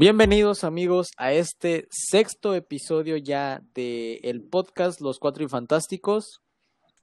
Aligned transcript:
Bienvenidos 0.00 0.64
amigos 0.64 1.10
a 1.18 1.34
este 1.34 1.86
sexto 1.90 2.54
episodio 2.54 3.18
ya 3.18 3.60
de 3.74 4.14
el 4.22 4.40
podcast 4.40 5.02
Los 5.02 5.18
Cuatro 5.18 5.44
y 5.44 5.48
Fantásticos. 5.48 6.40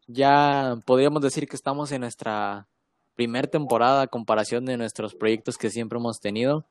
Ya 0.07 0.79
podríamos 0.83 1.21
decir 1.21 1.47
que 1.47 1.55
estamos 1.55 1.91
en 1.91 2.01
nuestra 2.01 2.65
primer 3.15 3.49
temporada 3.49 4.01
a 4.01 4.07
comparación 4.07 4.65
de 4.65 4.77
nuestros 4.77 5.13
proyectos 5.13 5.59
que 5.59 5.69
siempre 5.69 5.99
hemos 5.99 6.19
tenido. 6.19 6.65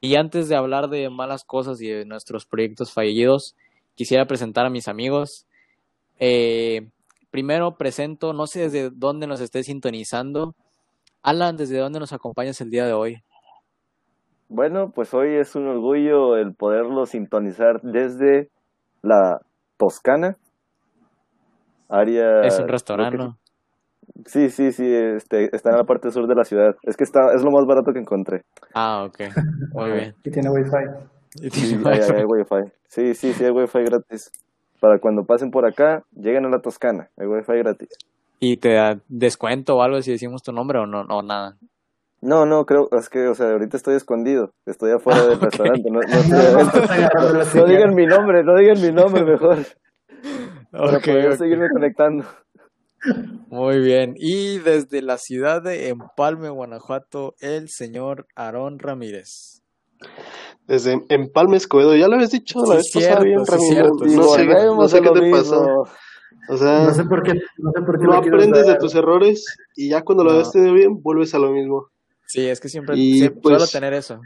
Y 0.00 0.16
antes 0.16 0.48
de 0.48 0.56
hablar 0.56 0.88
de 0.88 1.08
malas 1.08 1.44
cosas 1.44 1.80
y 1.80 1.86
de 1.86 2.04
nuestros 2.04 2.46
proyectos 2.46 2.92
fallidos, 2.92 3.54
quisiera 3.94 4.26
presentar 4.26 4.66
a 4.66 4.70
mis 4.70 4.88
amigos. 4.88 5.46
Eh, 6.18 6.88
primero 7.30 7.76
presento, 7.76 8.32
no 8.32 8.48
sé 8.48 8.68
desde 8.68 8.90
dónde 8.90 9.28
nos 9.28 9.40
esté 9.40 9.62
sintonizando. 9.62 10.56
Alan, 11.22 11.56
¿desde 11.56 11.78
dónde 11.78 12.00
nos 12.00 12.12
acompañas 12.12 12.60
el 12.60 12.70
día 12.70 12.86
de 12.86 12.92
hoy? 12.92 13.22
Bueno, 14.50 14.90
pues 14.92 15.14
hoy 15.14 15.36
es 15.36 15.54
un 15.54 15.68
orgullo 15.68 16.36
el 16.36 16.54
poderlo 16.54 17.06
sintonizar 17.06 17.80
desde 17.82 18.50
la 19.00 19.40
Toscana. 19.78 20.36
Área. 21.88 22.40
Es 22.42 22.58
un 22.58 22.66
restaurante, 22.66 23.16
¿no? 23.16 23.38
Sí, 24.26 24.50
sí, 24.50 24.72
sí, 24.72 24.92
este, 24.92 25.54
está 25.54 25.70
en 25.70 25.76
la 25.76 25.84
parte 25.84 26.10
sur 26.10 26.26
de 26.26 26.34
la 26.34 26.42
ciudad. 26.42 26.74
Es 26.82 26.96
que 26.96 27.04
está, 27.04 27.32
es 27.32 27.44
lo 27.44 27.52
más 27.52 27.64
barato 27.64 27.92
que 27.92 28.00
encontré. 28.00 28.42
Ah, 28.74 29.04
ok. 29.04 29.20
Muy 29.72 29.92
bien. 29.92 30.14
Y 30.24 30.30
tiene 30.32 30.50
wifi. 30.50 31.46
Y 31.46 31.50
sí, 31.50 31.80
hay, 31.84 32.24
wifi. 32.24 32.72
Sí, 32.88 33.14
sí, 33.14 33.32
sí, 33.32 33.44
hay 33.44 33.52
wifi 33.52 33.84
gratis. 33.84 34.32
Para 34.80 34.98
cuando 34.98 35.22
pasen 35.22 35.52
por 35.52 35.64
acá, 35.64 36.02
lleguen 36.12 36.44
a 36.46 36.48
la 36.48 36.58
Toscana. 36.60 37.08
Hay 37.16 37.28
wifi 37.28 37.56
gratis. 37.56 37.90
¿Y 38.40 38.56
te 38.56 38.74
da 38.74 38.98
descuento 39.08 39.76
o 39.76 39.82
algo 39.82 40.02
si 40.02 40.10
decimos 40.10 40.42
tu 40.42 40.50
nombre 40.50 40.80
o 40.80 40.86
no, 40.86 41.02
o 41.02 41.22
nada? 41.22 41.56
No, 42.22 42.44
no, 42.44 42.66
creo, 42.66 42.88
es 42.92 43.08
que, 43.08 43.28
o 43.28 43.34
sea, 43.34 43.50
ahorita 43.50 43.76
estoy 43.76 43.94
escondido, 43.94 44.52
estoy 44.66 44.90
afuera 44.96 45.26
del 45.26 45.40
restaurante, 45.40 45.90
no, 45.90 46.00
no, 46.00 47.66
digan 47.66 47.94
mi 47.94 48.06
nombre, 48.06 48.44
no 48.44 48.56
digan 48.56 48.80
mi 48.80 48.92
nombre 48.92 49.24
mejor, 49.24 49.58
para 50.70 51.00
poder 51.00 51.36
seguirme 51.36 51.68
conectando. 51.70 52.24
Muy 53.48 53.80
bien, 53.80 54.12
y 54.16 54.58
desde 54.58 55.00
la 55.00 55.16
ciudad 55.16 55.62
de 55.62 55.88
Empalme, 55.88 56.50
Guanajuato, 56.50 57.34
el 57.40 57.70
señor 57.70 58.26
Aarón 58.36 58.78
Ramírez. 58.78 59.62
Desde 60.66 61.02
Empalme, 61.08 61.56
Escobedo, 61.56 61.96
ya 61.96 62.08
lo 62.08 62.16
habías 62.16 62.30
dicho 62.30 62.60
la 62.66 62.76
vez 62.76 62.90
pasada 62.92 63.20
bien, 63.20 63.40
Ramírez, 63.46 63.88
no, 63.98 64.24
sé, 64.24 64.46
no 64.46 64.88
sé 64.88 65.00
qué 65.00 65.10
te 65.10 65.30
pasó. 65.30 65.84
O 66.50 66.56
sea, 66.56 66.84
no 66.84 66.94
sé 66.94 67.04
por 67.04 67.22
qué, 67.22 67.32
no, 67.58 67.70
sé 67.70 67.82
por 67.82 67.98
qué 67.98 68.04
no 68.04 68.14
aprendes 68.14 68.66
de 68.66 68.76
tus 68.76 68.94
errores 68.94 69.44
y 69.76 69.90
ya 69.90 70.02
cuando 70.02 70.24
lo 70.24 70.36
ves 70.36 70.52
bien, 70.52 71.00
vuelves 71.02 71.34
a 71.34 71.38
lo 71.38 71.52
mismo. 71.52 71.86
Sí, 72.30 72.46
es 72.46 72.60
que 72.60 72.68
siempre, 72.68 72.94
y, 72.96 73.28
pues, 73.28 73.72
tener 73.72 73.92
eso. 73.92 74.20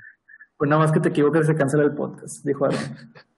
Pues 0.59 0.69
nada 0.69 0.83
más 0.83 0.93
que 0.93 1.01
te 1.01 1.09
equivoques 1.09 1.47
se 1.47 1.55
cancela 1.55 1.85
el 1.85 1.95
podcast, 1.95 2.45
dijo 2.45 2.67
Aaron. 2.67 2.79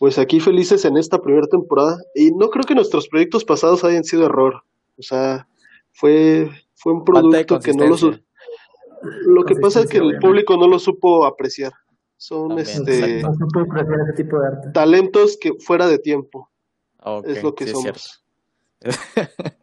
Pues 0.00 0.18
aquí 0.18 0.40
felices 0.40 0.86
en 0.86 0.96
esta 0.96 1.20
primera 1.20 1.46
temporada 1.46 1.98
y 2.14 2.30
no 2.30 2.48
creo 2.48 2.64
que 2.64 2.74
nuestros 2.74 3.06
proyectos 3.06 3.44
pasados 3.44 3.84
hayan 3.84 4.02
sido 4.02 4.24
error. 4.24 4.62
O 4.98 5.02
sea, 5.02 5.46
fue, 5.92 6.50
fue 6.74 6.94
un 6.94 7.04
producto 7.04 7.60
que 7.60 7.74
no 7.74 7.86
lo 7.86 7.96
Lo 9.02 9.44
que 9.44 9.56
pasa 9.56 9.80
es 9.80 9.90
que 9.90 9.98
el 9.98 10.18
público 10.18 10.56
no 10.56 10.68
lo 10.68 10.78
supo 10.78 11.26
apreciar. 11.26 11.74
Son 12.16 12.58
este 12.58 13.22
talentos 14.72 15.36
que 15.38 15.52
fuera 15.58 15.86
de 15.86 15.98
tiempo. 15.98 16.50
es 17.24 17.42
lo 17.42 17.54
que 17.54 17.66
somos. 17.66 18.24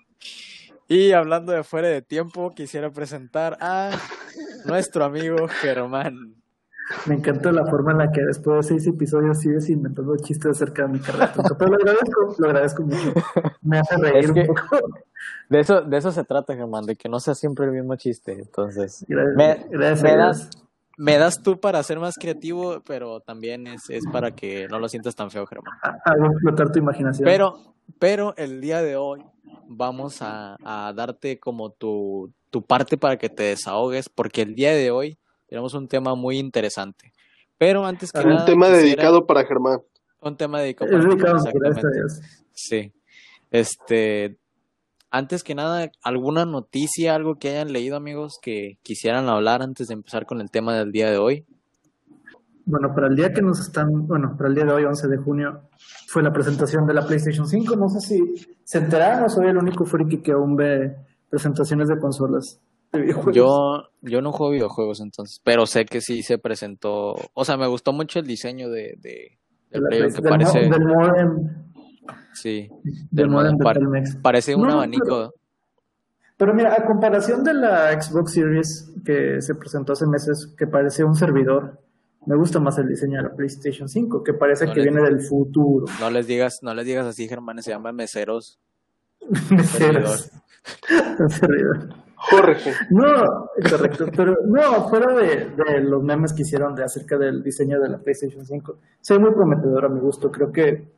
Y 0.87 1.11
hablando 1.11 1.51
de 1.51 1.63
fuera 1.63 1.89
de 1.89 2.01
tiempo, 2.01 2.53
quisiera 2.55 2.91
presentar 2.91 3.57
a 3.59 3.91
nuestro 4.65 5.03
amigo 5.03 5.47
Germán. 5.47 6.35
Me 7.05 7.15
encanta 7.15 7.51
la 7.51 7.65
forma 7.65 7.91
en 7.91 7.97
la 7.97 8.11
que 8.11 8.21
después 8.21 8.65
de 8.65 8.75
seis 8.75 8.87
episodios 8.87 9.39
sigues 9.39 9.69
inventando 9.69 10.15
chistes 10.17 10.51
acerca 10.51 10.83
de 10.83 10.87
mi 10.87 10.99
carrera. 10.99 11.33
Pero 11.35 11.71
lo 11.71 11.75
agradezco, 11.75 12.35
lo 12.37 12.47
agradezco 12.47 12.83
mucho. 12.83 13.13
Me 13.61 13.79
hace 13.79 13.97
reír 13.97 14.31
un 14.31 14.47
poco. 14.47 14.79
De 15.49 15.59
eso, 15.59 15.81
de 15.81 15.97
eso 15.97 16.13
se 16.13 16.23
trata, 16.23 16.55
Germán, 16.55 16.85
de 16.85 16.95
que 16.95 17.09
no 17.09 17.19
sea 17.19 17.35
siempre 17.35 17.65
el 17.65 17.71
mismo 17.71 17.97
chiste. 17.97 18.33
Entonces, 18.33 19.05
gracias, 19.05 19.35
me, 19.71 20.11
me, 20.11 20.17
das, 20.17 20.49
me 20.97 21.17
das 21.17 21.41
tú 21.43 21.59
para 21.59 21.81
ser 21.83 21.99
más 21.99 22.15
creativo, 22.15 22.81
pero 22.85 23.19
también 23.21 23.67
es, 23.67 23.89
es 23.89 24.03
para 24.11 24.31
que 24.31 24.67
no 24.67 24.79
lo 24.79 24.89
sientas 24.89 25.15
tan 25.15 25.29
feo, 25.29 25.45
Germán. 25.45 25.73
Explotar 26.33 26.71
tu 26.71 26.79
imaginación. 26.79 27.23
Pero, 27.23 27.75
pero 27.99 28.33
el 28.35 28.59
día 28.59 28.81
de 28.81 28.95
hoy 28.95 29.23
vamos 29.67 30.17
a, 30.21 30.57
darte 30.95 31.39
como 31.39 31.69
tu, 31.69 32.33
tu, 32.49 32.63
parte 32.63 32.97
para 32.97 33.17
que 33.17 33.29
te 33.29 33.43
desahogues, 33.43 34.09
porque 34.09 34.41
el 34.41 34.55
día 34.55 34.71
de 34.71 34.89
hoy 34.89 35.19
tenemos 35.47 35.75
un 35.75 35.87
tema 35.87 36.15
muy 36.15 36.39
interesante. 36.39 37.13
Pero 37.59 37.85
antes 37.85 38.11
que 38.11 38.19
un 38.19 38.29
nada. 38.29 38.41
Un 38.41 38.45
tema 38.45 38.69
dedicado 38.69 39.25
para 39.25 39.45
Germán. 39.45 39.81
Un 40.21 40.35
tema 40.35 40.61
dedicado 40.61 40.91
para 40.91 41.03
Germán. 41.03 41.35
Exactamente. 41.37 41.87
Sí. 42.53 42.91
Este. 43.51 44.37
Antes 45.09 45.43
que 45.43 45.55
nada, 45.55 45.89
¿alguna 46.03 46.45
noticia, 46.45 47.15
algo 47.15 47.35
que 47.35 47.49
hayan 47.49 47.71
leído, 47.71 47.95
amigos, 47.95 48.39
que 48.41 48.77
quisieran 48.83 49.29
hablar 49.29 49.61
antes 49.61 49.87
de 49.87 49.93
empezar 49.93 50.25
con 50.25 50.41
el 50.41 50.51
tema 50.51 50.75
del 50.75 50.91
día 50.91 51.09
de 51.09 51.17
hoy? 51.17 51.45
Bueno, 52.65 52.93
para 52.93 53.07
el 53.07 53.15
día 53.15 53.31
que 53.31 53.41
nos 53.41 53.61
están, 53.61 53.87
bueno, 54.07 54.35
para 54.37 54.49
el 54.49 54.55
día 54.55 54.65
de 54.65 54.73
hoy, 54.73 54.83
11 54.83 55.07
de 55.07 55.17
junio, 55.17 55.61
fue 56.07 56.21
la 56.21 56.33
presentación 56.33 56.85
de 56.85 56.93
la 56.93 57.05
PlayStation 57.07 57.47
5. 57.47 57.77
No 57.77 57.87
sé 57.87 58.01
si 58.01 58.19
se 58.65 58.79
enteraron 58.79 59.23
o 59.23 59.29
soy 59.29 59.47
el 59.47 59.57
único 59.57 59.85
friki 59.85 60.21
que 60.21 60.33
aún 60.33 60.57
ve 60.57 60.93
presentaciones 61.29 61.87
de 61.87 61.97
consolas 61.97 62.59
de 62.91 63.01
videojuegos. 63.01 63.35
Yo, 63.35 63.83
yo 64.01 64.21
no 64.21 64.33
juego 64.33 64.51
videojuegos 64.51 64.99
entonces, 64.99 65.39
pero 65.45 65.65
sé 65.65 65.85
que 65.85 66.01
sí 66.01 66.23
se 66.23 66.37
presentó. 66.37 67.15
O 67.33 67.45
sea, 67.45 67.55
me 67.55 67.67
gustó 67.67 67.93
mucho 67.93 68.19
el 68.19 68.27
diseño 68.27 68.69
de, 68.69 68.97
de 69.01 69.37
del 69.69 70.13
que 70.13 70.21
parece. 70.21 70.59
del 70.59 70.85
modem. 70.85 71.66
Sí, 72.33 72.69
del, 73.11 73.29
modem, 73.29 73.57
Parece 74.21 74.55
un 74.55 74.69
abanico. 74.69 75.33
Pero, 76.37 76.53
mira, 76.53 76.73
a 76.73 76.85
comparación 76.85 77.43
de 77.43 77.53
la 77.55 77.99
Xbox 77.99 78.33
Series 78.33 78.93
que 79.03 79.41
se 79.41 79.55
presentó 79.55 79.93
hace 79.93 80.05
meses, 80.05 80.53
que 80.57 80.67
parecía 80.67 81.05
un 81.05 81.15
servidor, 81.15 81.79
me 82.27 82.35
gusta 82.35 82.59
más 82.59 82.77
el 82.77 82.87
diseño 82.87 83.17
de 83.17 83.29
la 83.29 83.35
PlayStation 83.35 83.89
5, 83.89 84.23
que 84.23 84.33
parece 84.33 84.71
que 84.71 84.81
viene 84.81 85.01
del 85.01 85.21
futuro. 85.21 85.85
No 85.99 86.11
les 86.11 86.27
digas, 86.27 86.59
no 86.61 86.75
les 86.75 86.85
digas 86.85 87.07
así, 87.07 87.27
Germán, 87.27 87.63
se 87.63 87.71
llaman 87.71 87.95
meseros. 87.95 88.59
meseros. 89.49 90.29
Jorge. 92.15 92.73
No, 92.89 93.49
correcto, 93.69 94.07
pero 94.15 94.35
no, 94.45 94.89
fuera 94.89 95.13
de, 95.13 95.51
de, 95.55 95.81
los 95.81 96.03
memes 96.03 96.33
que 96.33 96.41
hicieron 96.41 96.75
de 96.75 96.83
acerca 96.83 97.17
del 97.17 97.41
diseño 97.41 97.79
de 97.79 97.89
la 97.89 97.99
PlayStation 97.99 98.45
5, 98.45 98.77
soy 99.01 99.19
muy 99.19 99.31
prometedor 99.31 99.85
a 99.85 99.89
mi 99.89 99.99
gusto. 99.99 100.31
Creo 100.31 100.51
que 100.51 100.96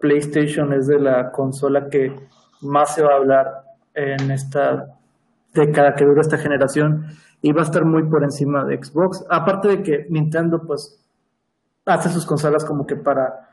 PlayStation 0.00 0.72
es 0.72 0.86
de 0.86 0.98
la 0.98 1.30
consola 1.30 1.88
que 1.88 2.14
más 2.60 2.94
se 2.94 3.02
va 3.02 3.12
a 3.12 3.16
hablar 3.16 3.64
en 3.94 4.30
esta 4.30 4.98
década 5.54 5.94
que 5.94 6.04
dura 6.04 6.20
esta 6.20 6.38
generación 6.38 7.06
y 7.40 7.52
va 7.52 7.62
a 7.62 7.64
estar 7.64 7.84
muy 7.84 8.04
por 8.04 8.22
encima 8.22 8.64
de 8.64 8.82
Xbox. 8.82 9.24
Aparte 9.28 9.68
de 9.68 9.82
que 9.82 10.06
Nintendo 10.08 10.62
pues 10.66 10.98
hace 11.84 12.08
sus 12.10 12.26
consolas 12.26 12.64
como 12.64 12.86
que 12.86 12.96
para 12.96 13.48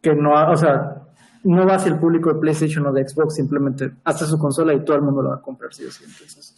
que 0.00 0.14
no, 0.14 0.32
o 0.50 0.56
sea, 0.56 1.02
no 1.44 1.66
va 1.66 1.76
hacia 1.76 1.92
el 1.92 1.98
público 1.98 2.32
de 2.32 2.40
PlayStation 2.40 2.86
o 2.86 2.92
de 2.92 3.06
Xbox, 3.06 3.34
simplemente 3.34 3.92
hace 4.04 4.26
su 4.26 4.38
consola 4.38 4.74
y 4.74 4.84
todo 4.84 4.96
el 4.96 5.02
mundo 5.02 5.22
lo 5.22 5.30
va 5.30 5.36
a 5.36 5.42
comprar, 5.42 5.72
sí 5.72 5.84
o 5.84 5.90
sí. 5.90 6.04
Entonces, 6.04 6.56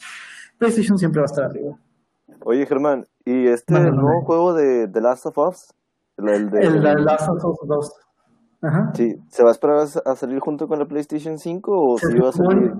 PlayStation 0.58 0.98
siempre 0.98 1.20
va 1.20 1.24
a 1.24 1.30
estar 1.32 1.44
arriba. 1.44 1.76
Oye, 2.44 2.66
Germán, 2.66 3.06
¿y 3.24 3.46
este 3.48 3.74
nuevo 3.74 4.22
juego 4.22 4.54
de 4.54 4.88
The 4.88 5.00
Last 5.00 5.26
of 5.26 5.38
Us? 5.38 5.72
El, 6.16 6.50
de, 6.50 6.60
el, 6.60 7.04
Last 7.04 7.28
of 7.28 7.44
Us 7.44 7.58
2. 7.66 7.92
Ajá. 8.62 8.92
Sí, 8.94 9.16
¿se 9.28 9.42
va 9.42 9.50
a 9.50 9.52
esperar 9.52 9.86
a 10.04 10.16
salir 10.16 10.40
junto 10.40 10.66
con 10.66 10.78
la 10.78 10.86
PlayStation 10.86 11.38
5 11.38 11.72
o 11.72 11.98
si 11.98 12.18
va 12.18 12.30
a 12.30 12.32
salir? 12.32 12.72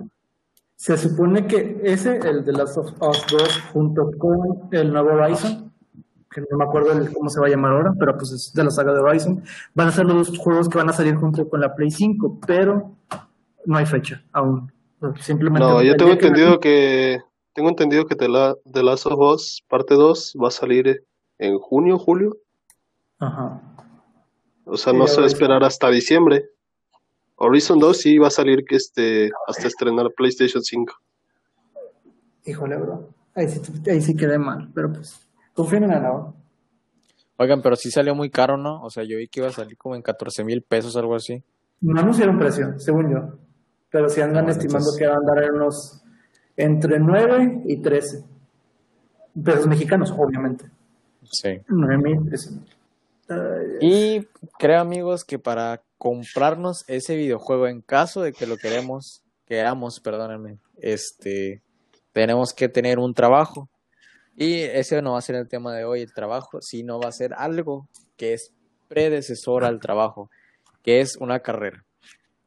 Se 0.75 0.95
supone 0.95 1.47
que 1.47 1.81
ese, 1.83 2.17
el 2.17 2.45
de 2.45 2.53
Last 2.53 2.77
of 2.77 2.91
Us 3.01 3.25
2, 3.31 3.61
junto 3.73 4.11
con 4.17 4.69
el 4.71 4.93
nuevo 4.93 5.09
Horizon, 5.09 5.73
que 6.29 6.41
no 6.51 6.57
me 6.57 6.65
acuerdo 6.65 6.91
cómo 7.13 7.29
se 7.29 7.39
va 7.39 7.47
a 7.47 7.49
llamar 7.49 7.71
ahora, 7.71 7.93
pero 7.97 8.15
pues 8.15 8.31
es 8.31 8.53
de 8.53 8.63
la 8.63 8.69
saga 8.69 8.93
de 8.93 8.99
Horizon, 8.99 9.43
van 9.73 9.87
a 9.87 9.91
ser 9.91 10.05
los 10.05 10.27
dos 10.27 10.37
juegos 10.37 10.69
que 10.69 10.77
van 10.77 10.89
a 10.89 10.93
salir 10.93 11.15
junto 11.15 11.49
con 11.49 11.61
la 11.61 11.73
Play 11.73 11.89
5, 11.89 12.41
pero 12.45 12.91
no 13.65 13.77
hay 13.77 13.85
fecha 13.85 14.23
aún. 14.31 14.71
Simplemente 15.19 15.67
no, 15.67 15.81
yo 15.81 15.95
tengo 15.95 16.11
entendido 16.11 16.59
que, 16.59 17.19
tengo 17.53 17.69
entendido 17.69 18.05
que 18.05 18.15
The, 18.15 18.29
la, 18.29 18.55
Last 18.65 19.07
of 19.07 19.19
Us 19.19 19.63
parte 19.67 19.95
2 19.95 20.37
va 20.41 20.49
a 20.49 20.51
salir 20.51 21.03
en 21.39 21.57
junio, 21.57 21.97
julio. 21.97 22.37
Ajá. 23.19 23.61
O 24.67 24.77
sea, 24.77 24.93
no 24.93 25.07
se 25.07 25.17
va 25.17 25.23
a 25.23 25.27
esperar 25.27 25.63
hasta 25.63 25.89
diciembre. 25.89 26.49
Horizon 27.35 27.79
2 27.79 27.97
sí 27.97 28.17
va 28.17 28.27
a 28.27 28.31
salir 28.31 28.65
que 28.65 28.75
este 28.75 29.29
hasta 29.47 29.67
estrenar 29.67 30.07
PlayStation 30.15 30.63
5. 30.63 30.93
Híjole, 32.45 32.77
bro. 32.77 33.09
Ahí 33.35 33.47
sí, 33.47 33.61
ahí 33.89 34.01
sí 34.01 34.15
quedé 34.15 34.37
mal, 34.37 34.69
pero 34.73 34.91
pues 34.91 35.19
confíen 35.53 35.83
en 35.83 35.91
la 35.91 36.33
Oigan, 37.39 37.61
pero 37.61 37.75
sí 37.75 37.91
salió 37.91 38.15
muy 38.15 38.31
caro, 38.31 38.57
¿no? 38.57 38.81
O 38.81 38.89
sea, 38.89 39.03
yo 39.03 39.17
vi 39.17 39.27
que 39.27 39.41
iba 39.41 39.49
a 39.49 39.51
salir 39.51 39.77
como 39.77 39.95
en 39.95 40.01
14 40.01 40.43
mil 40.43 40.63
pesos, 40.63 40.97
algo 40.97 41.13
así. 41.13 41.43
No 41.81 41.99
anunciaron 41.99 42.39
precio, 42.39 42.79
según 42.79 43.11
yo. 43.11 43.37
Pero 43.91 44.09
sí 44.09 44.21
andan 44.21 44.49
estimando 44.49 44.89
que 44.97 45.05
va 45.05 45.13
a 45.13 45.17
andar 45.17 45.43
en 45.43 45.55
unos 45.55 46.01
entre 46.55 46.99
9 46.99 47.61
y 47.65 47.77
13 47.77 48.25
pesos 49.43 49.67
mexicanos, 49.67 50.11
obviamente. 50.17 50.65
Sí. 51.31 51.61
Y 53.81 54.27
creo, 54.57 54.79
amigos, 54.79 55.23
que 55.23 55.39
para 55.39 55.83
comprarnos 55.97 56.83
ese 56.87 57.15
videojuego 57.15 57.67
en 57.67 57.81
caso 57.81 58.21
de 58.21 58.33
que 58.33 58.47
lo 58.47 58.57
queremos, 58.57 59.23
queramos, 59.45 59.99
perdónenme, 59.99 60.59
este, 60.77 61.61
tenemos 62.13 62.53
que 62.53 62.69
tener 62.69 62.99
un 62.99 63.13
trabajo. 63.13 63.69
Y 64.35 64.61
ese 64.61 65.01
no 65.01 65.13
va 65.13 65.19
a 65.19 65.21
ser 65.21 65.35
el 65.35 65.47
tema 65.47 65.73
de 65.73 65.83
hoy, 65.83 66.01
el 66.01 66.13
trabajo, 66.13 66.59
sino 66.61 66.99
va 66.99 67.09
a 67.09 67.11
ser 67.11 67.33
algo 67.35 67.87
que 68.17 68.33
es 68.33 68.53
predecesor 68.87 69.65
al 69.65 69.79
trabajo, 69.79 70.29
que 70.83 70.99
es 70.99 71.17
una 71.17 71.39
carrera. 71.39 71.83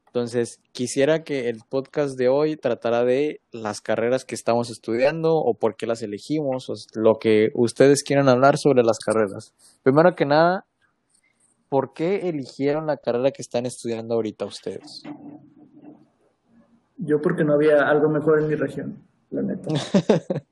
Entonces, 0.06 0.58
quisiera 0.72 1.22
que 1.22 1.48
el 1.48 1.60
podcast 1.68 2.18
de 2.18 2.28
hoy 2.28 2.56
tratara 2.56 3.04
de 3.04 3.40
las 3.52 3.80
carreras 3.80 4.24
que 4.24 4.34
estamos 4.34 4.68
estudiando 4.68 5.36
o 5.36 5.54
por 5.54 5.76
qué 5.76 5.86
las 5.86 6.02
elegimos, 6.02 6.68
o 6.68 6.74
lo 6.94 7.20
que 7.20 7.50
ustedes 7.54 8.02
quieran 8.02 8.28
hablar 8.28 8.58
sobre 8.58 8.82
las 8.82 8.98
carreras. 8.98 9.54
Primero 9.84 10.16
que 10.16 10.26
nada, 10.26 10.66
¿por 11.70 11.94
qué 11.94 12.28
eligieron 12.28 12.86
la 12.86 12.98
carrera 12.98 13.30
que 13.30 13.40
están 13.40 13.64
estudiando 13.64 14.14
ahorita 14.14 14.44
ustedes? 14.44 15.02
Yo 16.98 17.22
porque 17.22 17.44
no 17.44 17.54
había 17.54 17.88
algo 17.88 18.10
mejor 18.10 18.40
en 18.42 18.48
mi 18.48 18.56
región, 18.56 19.02
la 19.30 19.40
neta. 19.40 19.70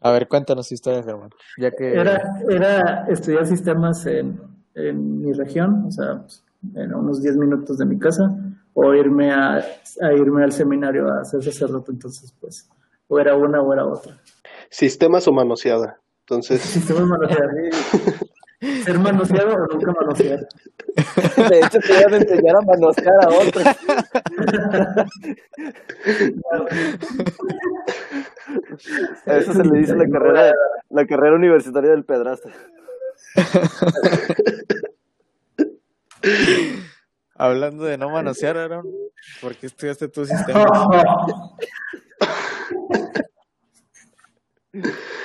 A 0.00 0.12
ver, 0.12 0.28
cuéntanos 0.28 0.70
historia, 0.70 1.02
Germán. 1.02 1.30
Ya 1.58 1.70
que... 1.72 1.92
Era, 1.94 2.20
era 2.48 3.06
estudiar 3.08 3.46
sistemas 3.46 4.06
en, 4.06 4.40
en 4.74 5.22
mi 5.22 5.32
región, 5.32 5.86
o 5.86 5.90
sea, 5.90 6.24
en 6.74 6.94
unos 6.94 7.22
10 7.22 7.36
minutos 7.36 7.78
de 7.78 7.86
mi 7.86 7.98
casa, 7.98 8.34
o 8.74 8.94
irme 8.94 9.32
a, 9.32 9.56
a 9.56 10.12
irme 10.12 10.44
al 10.44 10.52
seminario 10.52 11.08
a 11.08 11.22
hacer 11.22 11.42
sacerdote, 11.42 11.92
entonces 11.92 12.34
pues, 12.40 12.68
o 13.08 13.18
era 13.18 13.34
una 13.34 13.60
o 13.60 13.72
era 13.72 13.86
otra. 13.86 14.18
Sistemas 14.70 15.26
o 15.28 15.32
manoseada, 15.32 16.00
entonces... 16.20 16.60
Sistemas 16.60 17.06
manoseada. 17.06 17.52
Ser 18.60 18.98
manoseado 18.98 19.54
o 19.54 19.66
nunca 19.66 19.92
manosear. 19.92 20.46
De 21.48 21.60
hecho, 21.60 21.78
te 21.80 21.98
iban 21.98 22.12
a 22.12 22.16
enseñar 22.18 22.56
a 22.56 22.60
manosear 22.60 23.24
a 23.24 23.28
otros. 23.28 23.64
A 29.26 29.36
eso 29.36 29.52
se 29.54 29.64
le 29.64 29.78
dice 29.78 29.96
la 29.96 30.06
carrera, 30.08 30.52
la 30.90 31.06
carrera 31.06 31.36
universitaria 31.36 31.90
del 31.90 32.04
pedrasta. 32.04 32.50
Hablando 37.36 37.84
de 37.84 37.96
no 37.96 38.10
manosear, 38.10 38.58
Aaron, 38.58 38.86
¿por 39.40 39.56
qué 39.56 39.68
estudiaste 39.68 40.08
tu 40.08 40.26
sistema? 40.26 40.66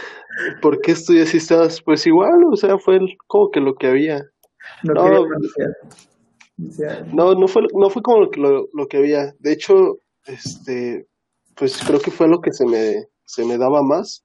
¿Por 0.62 0.82
qué 0.82 0.92
estudié 0.92 1.26
sistemas? 1.26 1.82
Pues 1.82 2.06
igual, 2.06 2.44
o 2.52 2.56
sea, 2.56 2.78
fue 2.78 3.00
como 3.28 3.52
que 3.52 3.60
lo 3.60 3.76
que 3.76 3.88
había. 3.88 4.22
No, 4.84 5.28
no, 7.14 7.36
no, 7.36 7.48
fue, 7.48 7.64
no 7.74 7.90
fue 7.90 8.02
como 8.02 8.22
lo 8.22 8.32
que, 8.32 8.40
lo, 8.40 8.88
que 8.88 8.98
había. 8.98 9.34
De 9.40 9.52
hecho, 9.52 10.00
este, 10.26 11.08
pues 11.56 11.78
creo 11.86 12.00
que 12.00 12.12
fue 12.12 12.28
lo 12.28 12.42
que 12.42 12.52
se 12.52 12.66
me, 12.66 13.06
se 13.26 13.46
me 13.46 13.58
daba 13.58 13.82
más 13.82 14.24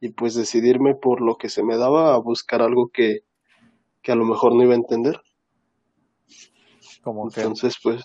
y 0.00 0.10
pues 0.10 0.34
decidirme 0.34 0.94
por 0.94 1.20
lo 1.20 1.36
que 1.36 1.48
se 1.48 1.62
me 1.62 1.76
daba 1.76 2.14
a 2.14 2.18
buscar 2.18 2.60
algo 2.60 2.90
que, 2.92 3.20
que 4.02 4.12
a 4.12 4.16
lo 4.16 4.24
mejor 4.24 4.54
no 4.54 4.62
iba 4.62 4.72
a 4.72 4.76
entender. 4.76 5.20
Como 7.02 7.26
Entonces, 7.26 7.76
pues... 7.82 8.02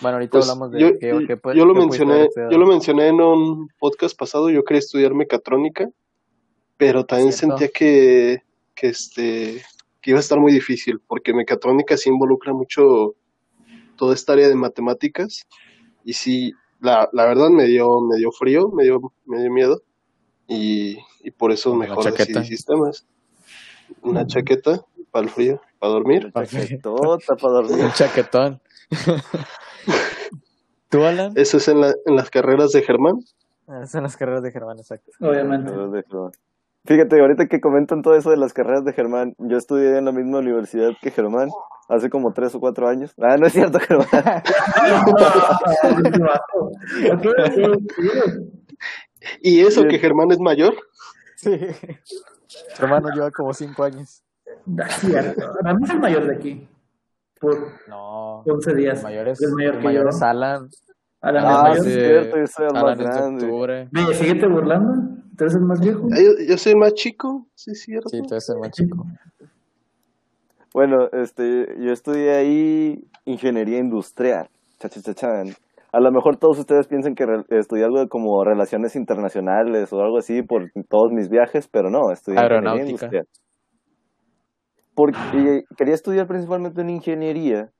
Bueno, 0.00 0.16
ahorita 0.16 0.32
pues, 0.32 0.48
hablamos 0.48 0.72
de 0.72 0.80
yo, 0.80 1.52
yo 1.54 1.64
lo 1.64 1.74
mencioné, 1.74 2.28
yo 2.50 2.58
lo 2.58 2.66
mencioné 2.66 3.08
en 3.08 3.20
un 3.20 3.68
podcast 3.78 4.18
pasado, 4.18 4.50
yo 4.50 4.64
quería 4.64 4.80
estudiar 4.80 5.14
mecatrónica, 5.14 5.88
pero 6.84 7.06
también 7.06 7.32
sentía 7.32 7.68
que, 7.68 8.42
que 8.74 8.88
este 8.88 9.62
que 10.02 10.10
iba 10.10 10.18
a 10.18 10.20
estar 10.20 10.38
muy 10.38 10.52
difícil, 10.52 11.00
porque 11.06 11.32
mecatrónica 11.32 11.96
sí 11.96 12.10
involucra 12.10 12.52
mucho 12.52 13.14
toda 13.96 14.12
esta 14.12 14.34
área 14.34 14.48
de 14.48 14.54
matemáticas, 14.54 15.46
y 16.04 16.12
sí, 16.12 16.52
la, 16.80 17.08
la 17.12 17.24
verdad 17.24 17.48
me 17.48 17.64
dio, 17.64 18.02
me 18.02 18.18
dio 18.18 18.30
frío, 18.32 18.68
me 18.68 18.84
dio, 18.84 19.00
me 19.24 19.40
dio 19.40 19.50
miedo, 19.50 19.82
y, 20.46 20.98
y 21.22 21.30
por 21.30 21.52
eso 21.52 21.74
mejor 21.74 22.12
decidí 22.12 22.44
sistemas. 22.44 23.06
Una 24.02 24.26
chaqueta 24.26 24.84
para 25.10 25.24
el 25.24 25.30
frío, 25.30 25.62
para 25.78 25.94
dormir. 25.94 26.30
Chaquetota 26.34 27.36
para 27.36 27.52
dormir. 27.54 27.84
Un 27.86 27.92
chaquetón. 27.92 28.60
¿Tú, 30.90 31.02
Alan? 31.02 31.32
Eso 31.34 31.56
es 31.56 31.68
en, 31.68 31.80
la, 31.80 31.94
en 32.04 32.14
las 32.14 32.28
carreras 32.28 32.72
de 32.72 32.82
Germán. 32.82 33.14
Ah, 33.66 33.86
son 33.86 34.02
las 34.02 34.18
carreras 34.18 34.42
de 34.42 34.52
Germán, 34.52 34.78
exacto. 34.78 35.12
Obviamente. 35.20 35.72
Fíjate, 36.86 37.18
ahorita 37.18 37.46
que 37.46 37.62
comentan 37.62 38.02
todo 38.02 38.14
eso 38.14 38.30
de 38.30 38.36
las 38.36 38.52
carreras 38.52 38.84
de 38.84 38.92
Germán, 38.92 39.34
yo 39.38 39.56
estudié 39.56 39.96
en 39.96 40.04
la 40.04 40.12
misma 40.12 40.40
universidad 40.40 40.90
que 41.00 41.10
Germán 41.10 41.48
hace 41.88 42.10
como 42.10 42.34
tres 42.34 42.54
o 42.54 42.60
cuatro 42.60 42.86
años. 42.86 43.14
Ah, 43.18 43.38
no 43.38 43.46
es 43.46 43.54
cierto, 43.54 43.78
Germán. 43.80 44.06
¿Y 49.40 49.60
eso 49.60 49.84
que 49.84 49.98
Germán 49.98 50.30
es 50.30 50.38
mayor? 50.38 50.74
Sí. 51.36 51.58
Germán 52.74 53.02
lleva 53.14 53.30
como 53.30 53.54
cinco 53.54 53.84
años. 53.84 54.22
Es 54.86 54.94
cierto. 54.96 55.52
A 55.64 55.72
mí 55.72 55.84
es 55.84 55.90
el 55.90 56.00
mayor 56.00 56.26
de 56.26 56.36
aquí. 56.36 56.68
Por 57.40 57.66
no, 57.88 58.40
11 58.40 58.74
días. 58.74 58.98
El 58.98 59.04
mayor 59.04 59.28
es, 59.28 59.40
el 59.40 59.52
mayor, 59.52 59.76
el 59.76 59.84
mayor 59.84 60.08
es 60.08 60.20
Alan. 60.20 60.68
Alan 61.22 61.44
ah, 61.46 61.72
es 61.74 61.82
sí, 61.82 61.88
es 61.88 61.94
cierto, 61.94 62.36
yo 62.36 62.46
soy 62.46 62.66
el 62.66 62.76
Alan 62.76 62.84
más 62.84 62.98
grande. 62.98 63.50
Oye, 63.50 63.88
síguete 64.14 64.46
burlando. 64.46 65.23
¿Tú 65.36 65.44
eres 65.44 65.54
el 65.56 65.62
más 65.62 65.80
viejo? 65.80 66.08
Ah, 66.12 66.16
Yo, 66.20 66.30
yo 66.48 66.56
soy 66.58 66.72
el 66.72 66.78
más 66.78 66.94
chico, 66.94 67.46
sí, 67.54 67.72
es 67.72 67.82
cierto. 67.82 68.08
Sí, 68.08 68.20
tú 68.22 68.34
eres 68.34 68.48
el 68.48 68.58
más 68.58 68.70
chico. 68.70 69.06
Bueno, 70.72 71.08
este, 71.12 71.68
yo 71.78 71.92
estudié 71.92 72.32
ahí 72.32 73.04
ingeniería 73.24 73.78
industrial. 73.78 74.48
Chachachachan. 74.80 75.54
A 75.92 76.00
lo 76.00 76.10
mejor 76.10 76.36
todos 76.36 76.58
ustedes 76.58 76.88
piensan 76.88 77.14
que 77.14 77.24
re- 77.24 77.44
estudié 77.50 77.84
algo 77.84 78.08
como 78.08 78.42
relaciones 78.44 78.96
internacionales 78.96 79.92
o 79.92 80.00
algo 80.00 80.18
así 80.18 80.42
por 80.42 80.70
todos 80.88 81.12
mis 81.12 81.28
viajes, 81.28 81.68
pero 81.68 81.90
no, 81.90 82.10
estudié 82.10 82.40
ingeniería 82.40 82.70
Aeronáutica. 82.70 82.88
industrial. 82.88 83.28
Porque 84.94 85.64
quería 85.76 85.94
estudiar 85.94 86.26
principalmente 86.26 86.80
en 86.80 86.90
ingeniería, 86.90 87.70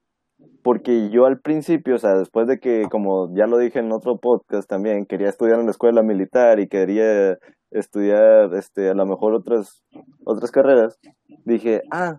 porque 0.62 1.11
yo 1.11 1.26
al 1.26 1.41
principio, 1.41 1.96
o 1.96 1.99
sea, 1.99 2.14
después 2.14 2.46
de 2.46 2.58
que, 2.58 2.85
como 2.91 3.29
ya 3.37 3.46
lo 3.46 3.58
dije 3.58 3.81
en 3.81 3.93
otro 3.93 4.19
podcast 4.19 4.69
también, 4.69 5.05
quería 5.05 5.29
estudiar 5.29 5.58
en 5.58 5.67
la 5.67 5.70
escuela 5.70 6.03
militar 6.03 6.58
y 6.58 6.69
quería 6.69 7.39
estudiar, 7.70 8.55
este, 8.55 8.89
a 8.89 8.94
lo 8.94 9.05
mejor 9.05 9.34
otras, 9.34 9.82
otras 10.24 10.51
carreras, 10.51 10.98
dije, 11.44 11.82
ah, 11.91 12.19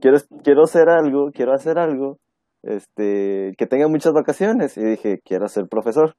quiero, 0.00 0.18
quiero 0.42 0.64
hacer 0.64 0.88
algo, 0.88 1.30
quiero 1.32 1.52
hacer 1.52 1.78
algo, 1.78 2.18
este, 2.62 3.54
que 3.56 3.66
tenga 3.66 3.86
muchas 3.88 4.12
vacaciones, 4.12 4.76
y 4.76 4.84
dije, 4.84 5.20
quiero 5.24 5.46
ser 5.48 5.68
profesor. 5.68 6.14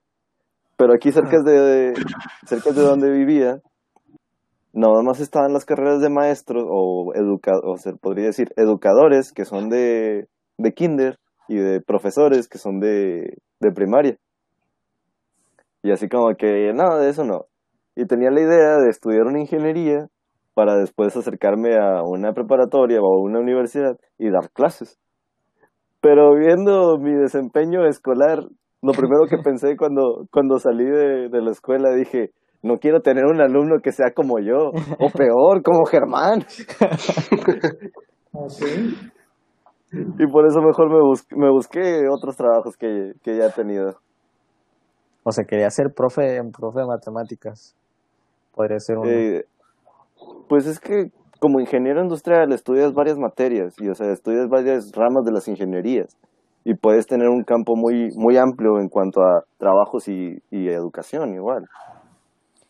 Pero 0.77 0.93
aquí 0.93 1.11
cerca 1.11 1.41
de, 1.43 1.93
cerca 2.45 2.71
de 2.71 2.81
donde 2.81 3.11
vivía, 3.11 3.59
nada 4.71 5.01
más 5.03 5.19
estaban 5.19 5.51
las 5.51 5.65
carreras 5.65 5.99
de 5.99 6.09
maestros 6.09 6.63
o 6.65 7.11
educa 7.15 7.51
o 7.61 7.75
se 7.77 7.93
podría 7.93 8.27
decir 8.27 8.53
educadores 8.55 9.33
que 9.33 9.43
son 9.43 9.67
de, 9.69 10.29
de 10.57 10.73
kinder 10.73 11.17
y 11.49 11.57
de 11.57 11.81
profesores 11.81 12.47
que 12.47 12.59
son 12.59 12.79
de, 12.79 13.37
de 13.59 13.71
primaria. 13.71 14.15
Y 15.83 15.91
así 15.91 16.07
como 16.07 16.33
que 16.35 16.71
nada 16.73 16.99
de 16.99 17.09
eso 17.09 17.25
no. 17.25 17.47
Y 17.95 18.05
tenía 18.05 18.29
la 18.29 18.41
idea 18.41 18.77
de 18.77 18.89
estudiar 18.89 19.23
una 19.23 19.39
ingeniería 19.39 20.07
para 20.53 20.75
después 20.77 21.17
acercarme 21.17 21.75
a 21.75 22.03
una 22.03 22.33
preparatoria 22.33 22.99
o 23.01 23.05
a 23.05 23.21
una 23.21 23.39
universidad 23.39 23.97
y 24.17 24.29
dar 24.29 24.51
clases. 24.51 24.99
Pero 26.01 26.35
viendo 26.35 26.97
mi 26.97 27.13
desempeño 27.13 27.85
escolar, 27.87 28.39
lo 28.81 28.93
primero 28.93 29.25
que 29.29 29.37
pensé 29.43 29.75
cuando, 29.75 30.27
cuando 30.31 30.59
salí 30.59 30.85
de, 30.85 31.29
de 31.29 31.41
la 31.41 31.51
escuela 31.51 31.91
dije, 31.93 32.31
no 32.61 32.77
quiero 32.77 33.01
tener 33.01 33.25
un 33.25 33.41
alumno 33.41 33.81
que 33.81 33.91
sea 33.91 34.11
como 34.13 34.39
yo, 34.39 34.69
o 34.99 35.09
peor, 35.17 35.63
como 35.63 35.85
Germán. 35.85 36.43
¿Ah, 38.33 38.47
sí? 38.47 38.95
Y 39.91 40.27
por 40.27 40.45
eso 40.47 40.61
mejor 40.61 40.89
me, 40.89 41.01
bus 41.01 41.25
me 41.31 41.49
busqué 41.49 42.07
otros 42.09 42.35
trabajos 42.37 42.77
que, 42.77 43.13
que 43.23 43.37
ya 43.37 43.45
he 43.47 43.51
tenido. 43.51 43.95
O 45.23 45.31
sea, 45.31 45.45
quería 45.45 45.69
ser 45.69 45.93
profe, 45.93 46.41
profe 46.57 46.79
de 46.81 46.85
matemáticas. 46.85 47.75
Podría 48.53 48.79
ser 48.79 48.97
uno. 48.97 49.09
Eh, 49.09 49.45
pues 50.47 50.65
es 50.67 50.79
que 50.79 51.11
como 51.39 51.59
ingeniero 51.59 52.01
industrial 52.01 52.51
estudias 52.51 52.93
varias 52.93 53.17
materias 53.17 53.73
y 53.79 53.87
o 53.89 53.95
sea, 53.95 54.11
estudias 54.11 54.49
varias 54.49 54.91
ramas 54.91 55.23
de 55.25 55.31
las 55.31 55.47
ingenierías 55.47 56.17
y 56.65 56.73
puedes 56.73 57.07
tener 57.07 57.29
un 57.29 57.43
campo 57.43 57.75
muy 57.77 58.09
muy 58.15 58.35
amplio 58.37 58.79
en 58.79 58.89
cuanto 58.89 59.21
a 59.21 59.43
trabajos 59.57 60.07
y, 60.09 60.41
y 60.51 60.67
educación 60.67 61.33
igual. 61.33 61.65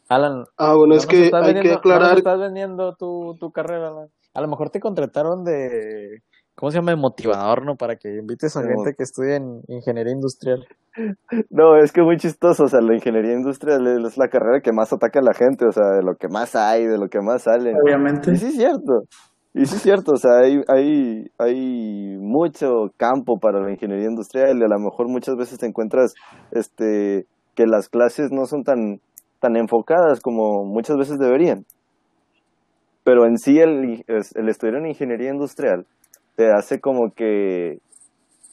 Alan, 0.09 0.43
Ah, 0.57 0.75
bueno, 0.75 0.95
es 0.95 1.05
¿no 1.05 1.11
nos 1.11 1.19
que 1.19 1.25
estás 1.25 1.43
hay 1.43 1.53
que 1.53 1.59
vendiendo- 1.59 1.77
aclarar 1.79 2.17
estás 2.17 2.39
vendiendo 2.39 2.95
tu, 2.95 3.35
tu 3.39 3.51
carrera, 3.51 3.89
Alan? 3.89 4.07
A 4.33 4.41
lo 4.41 4.47
mejor 4.47 4.69
te 4.69 4.79
contrataron 4.79 5.43
de, 5.43 6.21
¿cómo 6.59 6.71
se 6.71 6.77
llama? 6.77 6.91
De 6.91 6.97
motivador, 6.97 7.65
¿no? 7.65 7.75
Para 7.75 7.95
que 7.95 8.09
invites 8.09 8.57
a 8.57 8.61
gente 8.61 8.93
que 8.97 9.03
estudie 9.03 9.37
en 9.37 9.61
ingeniería 9.67 10.13
industrial. 10.13 10.65
No, 11.49 11.77
es 11.77 11.93
que 11.93 12.01
muy 12.01 12.17
chistoso, 12.17 12.63
o 12.65 12.67
sea, 12.67 12.81
la 12.81 12.93
ingeniería 12.93 13.31
industrial 13.31 13.87
es 14.05 14.17
la 14.17 14.27
carrera 14.27 14.59
que 14.61 14.73
más 14.73 14.91
ataca 14.91 15.19
a 15.19 15.23
la 15.23 15.33
gente, 15.33 15.65
o 15.65 15.71
sea, 15.71 15.91
de 15.91 16.03
lo 16.03 16.15
que 16.15 16.27
más 16.27 16.57
hay, 16.57 16.87
de 16.87 16.97
lo 16.97 17.07
que 17.07 17.21
más 17.21 17.43
sale. 17.43 17.71
Obviamente. 17.81 18.31
Y 18.31 18.35
sí 18.35 18.47
es 18.47 18.55
cierto, 18.55 19.03
y 19.53 19.65
sí 19.65 19.75
es 19.75 19.81
cierto, 19.81 20.13
o 20.13 20.17
sea, 20.17 20.39
hay, 20.39 20.61
hay, 20.67 21.31
hay 21.37 22.17
mucho 22.17 22.87
campo 22.97 23.39
para 23.39 23.61
la 23.61 23.71
ingeniería 23.71 24.09
industrial 24.09 24.57
y 24.57 24.63
a 24.63 24.67
lo 24.67 24.79
mejor 24.79 25.07
muchas 25.07 25.37
veces 25.37 25.59
te 25.59 25.67
encuentras 25.67 26.15
este, 26.51 27.25
que 27.55 27.65
las 27.65 27.87
clases 27.87 28.31
no 28.31 28.45
son 28.45 28.63
tan, 28.63 28.99
tan 29.39 29.55
enfocadas 29.55 30.19
como 30.19 30.65
muchas 30.65 30.97
veces 30.97 31.17
deberían. 31.17 31.65
Pero 33.05 33.25
en 33.25 33.37
sí 33.37 33.59
el, 33.59 34.03
el 34.07 34.49
estudiar 34.49 34.77
en 34.77 34.87
ingeniería 34.87 35.31
industrial 35.31 35.85
te 36.39 36.53
hace 36.53 36.79
como 36.79 37.11
que 37.13 37.79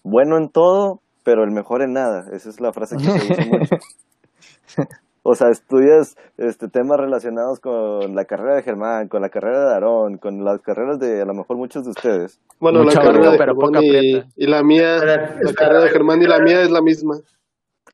bueno 0.03 0.39
en 0.39 0.51
todo, 0.51 1.03
pero 1.25 1.45
el 1.45 1.53
mejor 1.53 1.83
en 1.83 1.93
nada. 1.93 2.25
Esa 2.33 2.49
es 2.49 2.61
la 2.61 2.73
frase 2.73 2.97
que 2.97 3.05
se 3.05 3.33
usa 3.33 3.47
mucho. 3.47 3.77
O 5.29 5.35
sea, 5.35 5.49
estudias 5.49 6.15
este, 6.37 6.69
temas 6.69 6.99
relacionados 7.01 7.59
con 7.59 8.15
la 8.15 8.27
carrera 8.27 8.55
de 8.55 8.63
Germán, 8.63 9.09
con 9.09 9.23
la 9.23 9.29
carrera 9.29 9.59
de 9.59 9.75
Aarón, 9.75 10.19
con 10.19 10.45
las 10.45 10.61
carreras 10.61 11.01
de 11.01 11.21
a 11.21 11.25
lo 11.25 11.35
mejor 11.35 11.57
muchos 11.57 11.83
de 11.83 11.91
ustedes. 11.91 12.41
Bueno, 12.61 12.85
la 12.85 12.93
carrera 12.93 13.33
de 13.33 13.37
Germán 13.37 13.83
y, 14.37 14.47
la 14.47 14.63
mía, 14.63 14.99
la 15.05 15.53
carrera 15.53 15.83
de 15.83 15.91
Germán 15.91 16.23
y 16.23 16.27
la 16.29 16.39
mía 16.39 16.63
es 16.63 16.71
la 16.71 16.81
misma. 16.81 17.17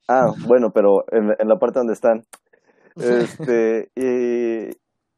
Ah, 0.06 0.26
bueno, 0.46 0.72
pero 0.74 1.04
en, 1.10 1.30
en 1.38 1.48
la 1.48 1.56
parte 1.56 1.78
donde 1.78 1.94
están. 1.94 2.22
Este, 2.96 3.88
y, 3.96 4.68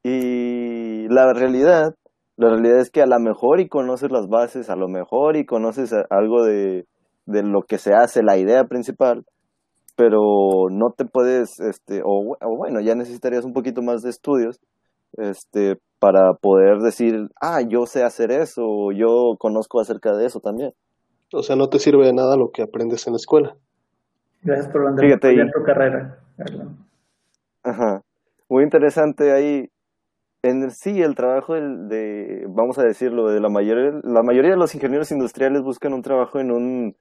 y 0.09 1.09
la 1.09 1.33
realidad, 1.33 1.97
la 2.37 2.51
realidad 2.51 2.81
es 2.81 2.91
que 2.91 3.03
a 3.03 3.07
lo 3.07 3.19
mejor 3.21 3.61
y 3.61 3.69
conoces 3.69 4.11
las 4.11 4.29
bases, 4.29 4.71
a 4.71 4.77
lo 4.77 4.89
mejor 4.89 5.37
y 5.37 5.47
conoces 5.47 5.95
algo 6.11 6.45
de, 6.45 6.87
de 7.27 7.43
lo 7.43 7.63
que 7.63 7.79
se 7.79 7.95
hace, 7.95 8.23
la 8.23 8.37
idea 8.37 8.65
principal, 8.65 9.25
pero 9.97 10.21
no 10.71 10.91
te 10.97 11.05
puedes, 11.05 11.61
este, 11.61 12.03
o, 12.05 12.37
bueno, 12.57 12.81
ya 12.81 12.95
necesitarías 12.95 13.45
un 13.45 13.53
poquito 13.53 13.83
más 13.83 14.03
de 14.03 14.11
estudios, 14.11 14.61
este, 15.13 15.77
para 16.01 16.35
poder 16.35 16.79
decir, 16.79 17.29
ah, 17.41 17.61
yo 17.67 17.87
sé 17.87 18.03
hacer 18.03 18.33
eso, 18.33 18.63
yo 18.95 19.37
conozco 19.39 19.81
acerca 19.81 20.17
de 20.17 20.27
eso 20.27 20.41
también. 20.41 20.73
O 21.33 21.43
sea, 21.43 21.57
no 21.57 21.69
te 21.69 21.79
sirve 21.79 22.07
de 22.07 22.13
nada 22.13 22.37
lo 22.37 22.51
que 22.53 22.63
aprendes 22.63 23.07
en 23.07 23.13
la 23.13 23.17
escuela. 23.17 23.57
Gracias 24.43 24.69
por 24.71 24.85
vender 24.85 25.19
tu 25.51 25.63
carrera. 25.65 26.19
Ajá. 27.63 28.03
Muy 28.49 28.63
interesante 28.63 29.33
ahí. 29.33 29.69
En 30.45 30.71
sí, 30.71 31.01
el 31.01 31.15
trabajo 31.15 31.55
de, 31.55 32.45
vamos 32.49 32.79
a 32.79 32.83
decirlo, 32.83 33.31
de 33.31 33.41
la 33.41 33.49
mayoría, 33.49 33.99
la 34.03 34.23
mayoría 34.23 34.51
de 34.51 34.59
los 34.59 34.75
ingenieros 34.75 35.11
industriales 35.11 35.63
buscan 35.63 35.95
un 35.95 36.03
trabajo 36.03 36.39
en 36.39 36.53
un, 36.53 36.97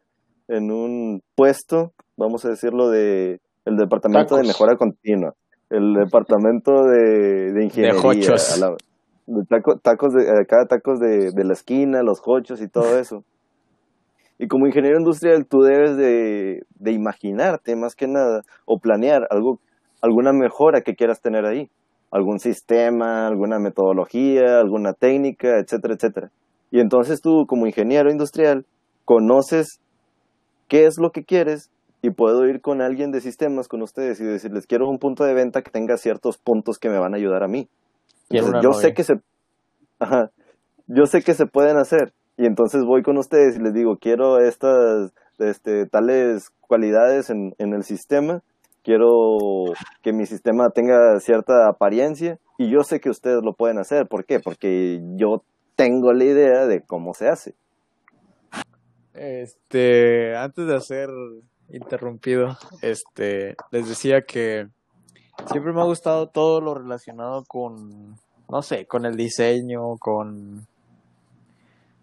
en 0.48 0.72
un 0.72 1.22
puesto 1.36 1.92
vamos 2.18 2.46
a 2.46 2.50
decirlo, 2.50 2.90
de 2.90 3.40
el 3.66 3.78
departamento 3.78 4.36
de 4.36 4.44
mejora 4.44 4.76
continua, 4.76 5.34
el 5.70 5.94
departamento 5.94 6.84
de, 6.84 7.54
de 7.54 7.64
ingeniería, 7.64 8.02
de, 9.26 9.46
tacos 9.82 10.14
de 10.14 10.30
acá 10.42 10.66
tacos 10.68 11.00
de, 11.00 11.32
de 11.32 11.44
la 11.44 11.54
esquina, 11.54 12.04
los 12.04 12.22
hochos 12.26 12.62
y 12.62 12.68
todo 12.68 12.98
eso. 12.98 13.24
Y 14.38 14.48
como 14.48 14.68
ingeniero 14.68 14.98
industrial 14.98 15.46
tú 15.48 15.62
debes 15.62 15.96
de, 15.96 16.64
de 16.76 16.92
imaginarte 16.92 17.76
más 17.76 17.96
que 17.96 18.08
nada 18.08 18.42
o 18.66 18.80
planear 18.80 19.28
algo, 19.30 19.60
alguna 20.02 20.34
mejora 20.34 20.82
que 20.82 20.96
quieras 20.96 21.22
tener 21.22 21.46
ahí, 21.46 21.70
algún 22.14 22.40
sistema, 22.40 23.28
alguna 23.28 23.58
metodología, 23.58 24.60
alguna 24.60 24.94
técnica, 24.94 25.58
etcétera, 25.58 25.96
etcétera. 25.96 26.32
Y 26.70 26.80
entonces 26.80 27.22
tú 27.22 27.46
como 27.48 27.66
ingeniero 27.66 28.12
industrial 28.12 28.66
conoces 29.04 29.80
qué 30.68 30.86
es 30.86 30.96
lo 31.00 31.10
que 31.10 31.24
quieres 31.24 31.72
y 32.04 32.12
puedo 32.12 32.46
ir 32.46 32.62
con 32.62 32.82
alguien 32.82 33.10
de 33.12 33.20
sistemas 33.20 33.68
con 33.68 33.82
ustedes 33.82 34.22
y 34.22 34.26
decirles 34.26 34.68
quiero 34.68 34.88
un 34.88 35.00
punto 35.00 35.24
de 35.24 35.34
venta 35.34 35.64
que 35.64 35.72
tenga 35.72 35.98
ciertos 35.98 36.38
puntos 36.38 36.78
que 36.78 36.90
me 36.90 37.00
van 37.00 37.16
a 37.16 37.18
ayudar 37.18 37.44
a 37.44 37.48
mí. 37.48 37.68
yo 38.30 38.74
sé 38.74 38.94
que 38.94 39.04
se 39.04 39.16
yo 40.88 41.06
sé 41.08 41.24
que 41.24 41.34
se 41.34 41.48
pueden 41.48 41.78
hacer 41.78 42.14
y 42.38 42.46
entonces 42.46 42.84
voy 42.86 43.02
con 43.02 43.18
ustedes 43.18 43.56
y 43.56 43.60
les 43.60 43.74
digo 43.74 43.98
quiero 44.00 44.40
estas 44.40 45.14
este, 45.40 45.88
tales 45.88 46.52
cualidades 46.62 47.32
en, 47.32 47.56
en 47.58 47.74
el 47.74 47.84
sistema, 47.84 48.44
quiero 48.84 49.38
que 50.02 50.14
mi 50.14 50.26
sistema 50.26 50.70
tenga 50.70 51.20
cierta 51.20 51.68
apariencia 51.68 52.40
y 52.58 52.70
yo 52.70 52.84
sé 52.84 53.00
que 53.00 53.10
ustedes 53.10 53.44
lo 53.44 53.54
pueden 53.54 53.80
hacer. 53.80 54.08
¿Por 54.08 54.26
qué? 54.26 54.40
Porque 54.40 55.02
yo 55.16 55.44
tengo 55.76 56.14
la 56.14 56.26
idea 56.26 56.66
de 56.68 56.82
cómo 56.82 57.14
se 57.14 57.30
hace. 57.30 57.56
Este, 59.14 60.36
antes 60.36 60.68
de 60.68 60.76
hacer 60.76 61.10
interrumpido. 61.70 62.58
Este, 62.82 63.56
les 63.72 63.90
decía 63.90 64.22
que 64.22 64.68
siempre 65.52 65.74
me 65.74 65.82
ha 65.82 65.86
gustado 65.86 66.28
todo 66.28 66.62
lo 66.62 66.76
relacionado 66.76 67.44
con, 67.46 68.18
no 68.50 68.62
sé, 68.62 68.86
con 68.86 69.06
el 69.06 69.16
diseño, 69.16 69.98
con... 69.98 70.68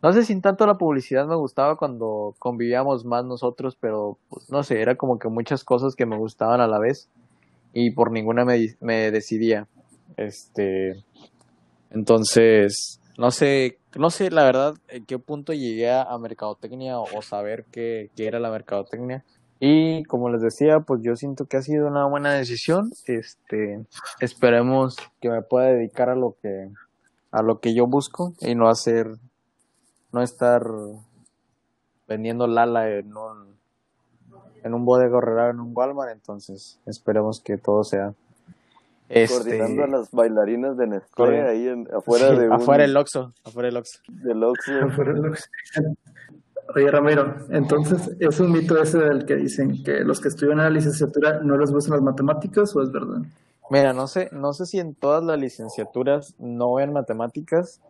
No 0.02 0.12
sé 0.12 0.24
si 0.24 0.40
tanto 0.40 0.66
la 0.66 0.78
publicidad 0.78 1.26
me 1.26 1.36
gustaba 1.36 1.76
cuando 1.76 2.34
convivíamos 2.38 3.04
más 3.04 3.24
nosotros, 3.24 3.76
pero 3.78 4.18
pues, 4.28 4.50
no 4.50 4.62
sé, 4.62 4.80
era 4.80 4.96
como 4.96 5.18
que 5.18 5.28
muchas 5.28 5.62
cosas 5.64 5.94
que 5.94 6.06
me 6.06 6.16
gustaban 6.16 6.60
a 6.60 6.66
la 6.66 6.78
vez 6.78 7.08
y 7.72 7.90
por 7.90 8.10
ninguna 8.10 8.44
me, 8.44 8.76
me 8.80 9.10
decidía. 9.10 9.68
Este, 10.16 11.04
entonces, 11.90 13.00
no 13.18 13.30
sé, 13.30 13.78
no 13.96 14.10
sé 14.10 14.30
la 14.30 14.44
verdad 14.44 14.74
en 14.88 15.04
qué 15.04 15.18
punto 15.18 15.52
llegué 15.52 15.90
a 15.90 16.16
mercadotecnia 16.18 16.98
o 16.98 17.22
saber 17.22 17.66
qué, 17.70 18.10
qué 18.16 18.26
era 18.26 18.40
la 18.40 18.50
mercadotecnia. 18.50 19.24
Y 19.62 20.04
como 20.04 20.30
les 20.30 20.40
decía, 20.40 20.80
pues 20.80 21.02
yo 21.02 21.14
siento 21.16 21.44
que 21.44 21.58
ha 21.58 21.62
sido 21.62 21.86
una 21.86 22.06
buena 22.06 22.32
decisión. 22.32 22.90
Este, 23.06 23.84
esperemos 24.18 24.96
que 25.20 25.28
me 25.28 25.42
pueda 25.42 25.66
dedicar 25.66 26.08
a 26.08 26.16
lo 26.16 26.34
que 26.42 26.70
a 27.30 27.42
lo 27.42 27.60
que 27.60 27.74
yo 27.74 27.86
busco 27.86 28.32
y 28.40 28.54
no 28.54 28.68
hacer 28.68 29.06
no 30.12 30.22
estar 30.22 30.66
vendiendo 32.08 32.46
Lala 32.46 32.90
en 32.90 33.16
un 33.16 33.50
en 34.62 34.74
un 34.74 34.84
bodega 34.84 35.50
en 35.50 35.60
un 35.60 35.72
Walmart, 35.74 36.12
entonces 36.12 36.78
esperemos 36.86 37.40
que 37.40 37.56
todo 37.56 37.82
sea 37.84 38.14
este... 39.08 39.34
Coordinando 39.34 39.84
a 39.84 39.86
las 39.88 40.10
bailarinas 40.12 40.76
de 40.76 40.86
Nestlé 40.86 41.42
ahí 41.42 41.84
afuera 41.96 42.30
de 42.30 42.46
afuera 42.52 42.82
del 42.84 42.96
Oxxo, 42.96 43.32
afuera 43.44 43.66
del 43.66 43.76
Oxxo. 43.78 44.00
Del 44.08 44.44
Oxxo. 44.44 44.72
Afuera 44.84 45.12
del 45.12 45.26
Oxxo. 45.26 45.48
Oye, 46.76 46.88
Ramiro, 46.88 47.34
entonces, 47.50 48.16
¿es 48.20 48.38
un 48.38 48.52
mito 48.52 48.80
ese 48.80 48.98
del 48.98 49.26
que 49.26 49.34
dicen 49.34 49.82
que 49.82 50.04
los 50.04 50.20
que 50.20 50.28
estudian 50.28 50.58
en 50.58 50.64
la 50.64 50.70
licenciatura 50.70 51.40
no 51.40 51.58
les 51.58 51.72
gustan 51.72 51.94
las 51.94 52.02
matemáticas 52.02 52.76
o 52.76 52.82
es 52.82 52.92
verdad? 52.92 53.22
Mira, 53.70 53.92
no 53.92 54.06
sé, 54.06 54.28
no 54.30 54.52
sé 54.52 54.66
si 54.66 54.78
en 54.78 54.94
todas 54.94 55.24
las 55.24 55.40
licenciaturas 55.40 56.36
no 56.38 56.74
ven 56.74 56.92
matemáticas, 56.92 57.80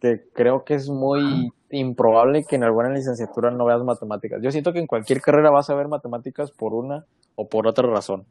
que 0.00 0.26
creo 0.32 0.64
que 0.64 0.74
es 0.74 0.88
muy 0.88 1.52
improbable 1.74 2.44
que 2.44 2.56
en 2.56 2.64
alguna 2.64 2.90
licenciatura 2.90 3.50
no 3.50 3.64
veas 3.64 3.82
matemáticas. 3.82 4.40
Yo 4.42 4.50
siento 4.50 4.72
que 4.72 4.78
en 4.78 4.86
cualquier 4.86 5.20
carrera 5.20 5.50
vas 5.50 5.70
a 5.70 5.74
ver 5.74 5.88
matemáticas 5.88 6.50
por 6.50 6.74
una 6.74 7.04
o 7.36 7.48
por 7.48 7.66
otra 7.66 7.88
razón. 7.88 8.24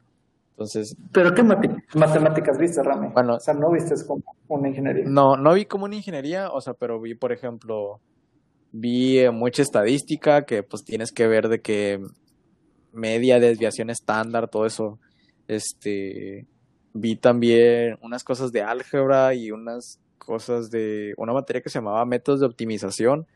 Entonces. 0.50 0.96
¿Pero 1.12 1.34
qué 1.34 1.42
matemáticas 1.42 2.58
viste, 2.58 2.82
Rami? 2.82 3.08
Bueno, 3.12 3.36
o 3.36 3.40
sea, 3.40 3.54
no 3.54 3.70
viste 3.72 3.94
como 4.06 4.22
una 4.48 4.68
ingeniería. 4.68 5.04
No, 5.06 5.36
no 5.36 5.54
vi 5.54 5.64
como 5.66 5.84
una 5.86 5.96
ingeniería, 5.96 6.50
o 6.50 6.60
sea, 6.60 6.74
pero 6.74 7.00
vi, 7.00 7.14
por 7.14 7.32
ejemplo, 7.32 8.00
vi 8.70 9.18
eh, 9.18 9.30
mucha 9.30 9.62
estadística 9.62 10.44
que 10.44 10.62
pues 10.62 10.84
tienes 10.84 11.10
que 11.10 11.26
ver 11.26 11.48
de 11.48 11.60
que 11.60 12.00
media 12.92 13.40
desviación 13.40 13.90
estándar, 13.90 14.48
todo 14.48 14.66
eso. 14.66 14.98
Este 15.48 16.46
vi 16.92 17.16
también 17.16 17.98
unas 18.02 18.22
cosas 18.22 18.52
de 18.52 18.62
álgebra 18.62 19.34
y 19.34 19.50
unas 19.50 19.98
cosas 20.18 20.70
de 20.70 21.12
una 21.16 21.32
materia 21.32 21.60
que 21.60 21.68
se 21.68 21.78
llamaba 21.78 22.04
métodos 22.06 22.40
de 22.40 22.46
optimización 22.46 23.26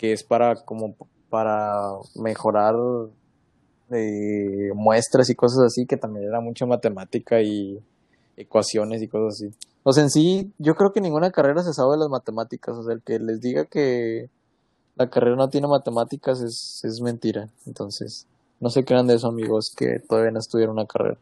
que 0.00 0.14
es 0.14 0.24
para 0.24 0.54
como 0.54 0.96
para 1.28 1.82
mejorar 2.16 2.74
eh, 3.90 4.70
muestras 4.74 5.28
y 5.28 5.34
cosas 5.34 5.66
así 5.66 5.84
que 5.84 5.98
también 5.98 6.26
era 6.26 6.40
mucha 6.40 6.64
matemática 6.64 7.42
y 7.42 7.78
ecuaciones 8.34 9.02
y 9.02 9.08
cosas 9.08 9.34
así. 9.34 9.54
O 9.82 9.92
sea, 9.92 10.02
en 10.02 10.08
sí, 10.08 10.54
yo 10.56 10.74
creo 10.74 10.94
que 10.94 11.02
ninguna 11.02 11.30
carrera 11.30 11.62
se 11.62 11.74
sabe 11.74 11.92
de 11.92 11.98
las 11.98 12.08
matemáticas. 12.08 12.78
O 12.78 12.82
sea, 12.82 12.94
el 12.94 13.02
que 13.02 13.18
les 13.18 13.42
diga 13.42 13.66
que 13.66 14.30
la 14.96 15.10
carrera 15.10 15.36
no 15.36 15.50
tiene 15.50 15.68
matemáticas 15.68 16.40
es, 16.40 16.80
es 16.82 17.02
mentira. 17.02 17.50
Entonces, 17.66 18.26
no 18.58 18.70
se 18.70 18.84
crean 18.86 19.06
de 19.06 19.16
eso, 19.16 19.28
amigos, 19.28 19.74
que 19.76 19.98
todavía 20.08 20.30
no 20.30 20.38
estudiaron 20.38 20.76
una 20.76 20.86
carrera. 20.86 21.18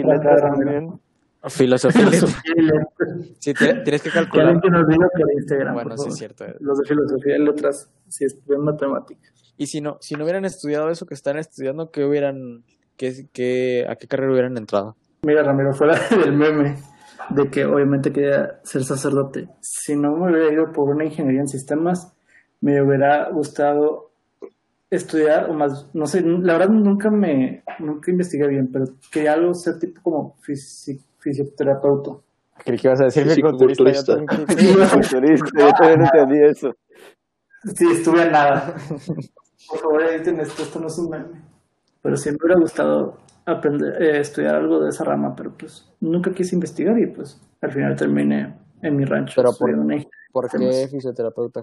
Y 0.00 0.02
letras 0.02 0.42
también. 0.42 1.00
Filosofía 1.48 2.02
y 2.56 2.62
letras. 2.62 3.18
Sí, 3.38 3.52
tienes 3.54 4.02
que 4.02 4.10
calcular. 4.10 4.60
Que 4.60 4.70
nos 4.70 4.86
diga 4.86 5.08
por 5.16 5.32
Instagram. 5.32 5.74
Bueno, 5.74 5.96
sí, 5.98 6.08
es 6.08 6.16
cierto. 6.16 6.44
Los 6.60 6.78
de 6.78 6.84
filosofía 6.86 7.36
y 7.36 7.44
letras, 7.44 7.90
si 8.08 8.24
estudian 8.24 8.62
matemáticas. 8.62 9.32
Y 9.56 9.66
si 9.66 9.80
no, 9.80 9.98
si 10.00 10.14
no 10.14 10.24
hubieran 10.24 10.44
estudiado 10.44 10.90
eso 10.90 11.06
que 11.06 11.14
están 11.14 11.38
estudiando, 11.38 11.90
¿qué 11.90 12.04
hubieran, 12.04 12.64
qué, 12.96 13.28
qué, 13.32 13.86
a 13.88 13.96
qué 13.96 14.08
carrera 14.08 14.32
hubieran 14.32 14.56
entrado? 14.56 14.96
Mira, 15.22 15.42
Ramiro, 15.42 15.72
fuera 15.72 15.98
del 16.10 16.32
meme 16.32 16.76
de 17.30 17.50
que 17.50 17.64
obviamente 17.64 18.12
quería 18.12 18.60
ser 18.64 18.84
sacerdote, 18.84 19.48
si 19.60 19.96
no 19.96 20.16
me 20.16 20.30
hubiera 20.30 20.52
ido 20.52 20.72
por 20.72 20.90
una 20.90 21.04
ingeniería 21.04 21.40
en 21.40 21.48
sistemas, 21.48 22.12
me 22.60 22.82
hubiera 22.82 23.30
gustado 23.30 24.10
estudiar, 24.90 25.50
o 25.50 25.54
más, 25.54 25.88
no 25.94 26.06
sé, 26.06 26.22
la 26.22 26.54
verdad 26.54 26.68
nunca 26.68 27.10
me, 27.10 27.62
nunca 27.78 28.10
investigué 28.10 28.46
bien, 28.48 28.70
pero 28.72 28.86
que 29.10 29.28
algo 29.28 29.54
sea 29.54 29.78
tipo 29.78 30.02
como 30.02 30.36
fisioterapeuta. 31.24 32.10
Creí 32.64 32.78
que 32.78 32.88
ibas 32.88 33.00
a 33.00 33.04
decir 33.04 33.24
fisiculturista. 33.24 34.16
Fisiculturista, 34.48 35.50
yo 35.58 35.72
también 35.72 36.00
entendí 36.02 36.44
eso. 36.44 36.72
Sí, 37.74 37.86
estuve 37.90 38.22
a 38.22 38.30
nada. 38.30 38.74
Por 39.68 39.78
favor, 39.78 40.02
editen 40.02 40.38
esto, 40.40 40.62
esto 40.62 40.78
no 40.78 40.86
es 40.86 40.98
un 40.98 41.10
meme. 41.10 41.42
Pero 42.02 42.16
siempre 42.16 42.48
me 42.48 42.54
hubiera 42.54 42.60
gustado 42.60 43.16
aprender, 43.46 44.02
eh, 44.02 44.20
estudiar 44.20 44.56
algo 44.56 44.80
de 44.80 44.90
esa 44.90 45.04
rama, 45.04 45.34
pero 45.34 45.52
pues 45.56 45.90
nunca 46.00 46.32
quise 46.32 46.54
investigar 46.54 46.98
y 46.98 47.06
pues 47.06 47.40
al 47.62 47.72
final 47.72 47.96
terminé 47.96 48.54
en 48.82 48.96
mi 48.96 49.04
rancho. 49.04 49.34
Pero 49.36 49.52
por, 49.58 49.70
¿por 50.32 50.50
qué 50.50 50.86
fisioterapeuta, 50.90 51.62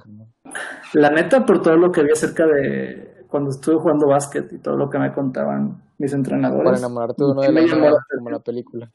La 0.94 1.12
neta, 1.12 1.46
por 1.46 1.62
todo 1.62 1.77
lo 1.77 1.91
que 1.91 2.01
vi 2.03 2.12
acerca 2.12 2.48
de 2.48 3.25
cuando 3.27 3.51
estuve 3.51 3.75
jugando 3.75 4.08
básquet 4.08 4.51
y 4.51 4.58
todo 4.58 4.75
lo 4.75 4.89
que 4.89 4.98
me 4.98 5.13
contaban 5.13 5.82
mis 6.00 6.12
entrenadores. 6.13 6.63
Para 6.63 6.77
enamorarte 6.77 7.24
de 7.24 7.32
uno 7.32 7.41
de 7.41 7.51
la 7.51 8.06
como 8.18 8.30
la 8.30 8.39
película. 8.39 8.91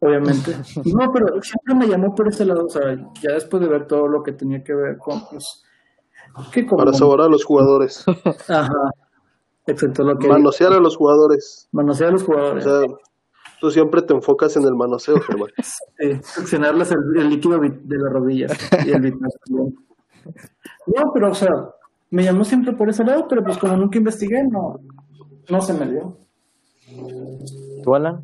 Obviamente. 0.00 0.52
no, 0.84 1.12
pero 1.12 1.40
siempre 1.42 1.74
me 1.74 1.86
llamó 1.86 2.14
por 2.14 2.28
ese 2.28 2.44
lado, 2.44 2.64
o 2.64 2.68
sea, 2.68 2.96
ya 3.22 3.32
después 3.32 3.62
de 3.62 3.68
ver 3.68 3.86
todo 3.86 4.08
lo 4.08 4.22
que 4.22 4.32
tenía 4.32 4.64
que 4.64 4.74
ver 4.74 4.98
con, 4.98 5.22
pues, 5.30 5.62
Para 6.76 6.92
saborar 6.92 7.26
a 7.26 7.30
los 7.30 7.44
jugadores. 7.44 8.04
Ajá. 8.48 8.72
Excepto 9.66 10.02
lo 10.02 10.18
que... 10.18 10.26
Manosear 10.26 10.72
a 10.72 10.80
los 10.80 10.96
jugadores. 10.96 11.68
Manosear 11.72 12.10
a 12.10 12.12
los 12.12 12.24
jugadores. 12.24 12.66
O 12.66 12.80
sea, 12.80 12.88
tú 13.60 13.70
siempre 13.70 14.02
te 14.02 14.14
enfocas 14.14 14.56
en 14.56 14.64
el 14.64 14.74
manoseo, 14.74 15.20
Germán. 15.20 15.50
sí, 15.98 16.18
succionarles 16.22 16.92
el, 16.92 17.28
líquido 17.28 17.60
de 17.60 17.98
las 17.98 18.12
rodillas 18.12 18.52
y 18.86 18.90
el 18.90 19.12
No, 19.12 21.12
pero, 21.12 21.30
o 21.30 21.34
sea, 21.34 21.50
me 22.10 22.24
llamó 22.24 22.44
siempre 22.44 22.72
por 22.72 22.88
ese 22.88 23.04
lado, 23.04 23.26
pero 23.28 23.44
pues 23.44 23.58
como 23.58 23.76
nunca 23.76 23.98
investigué, 23.98 24.42
no, 24.50 24.80
no 25.48 25.60
se 25.60 25.74
me 25.74 25.90
dio. 25.90 26.16
¿Tú, 27.84 27.94
Alan? 27.94 28.22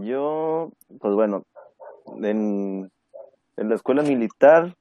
Yo, 0.00 0.70
pues 1.00 1.14
bueno, 1.14 1.44
en, 2.22 2.90
en 3.56 3.68
la 3.68 3.74
escuela 3.74 4.02
militar, 4.02 4.74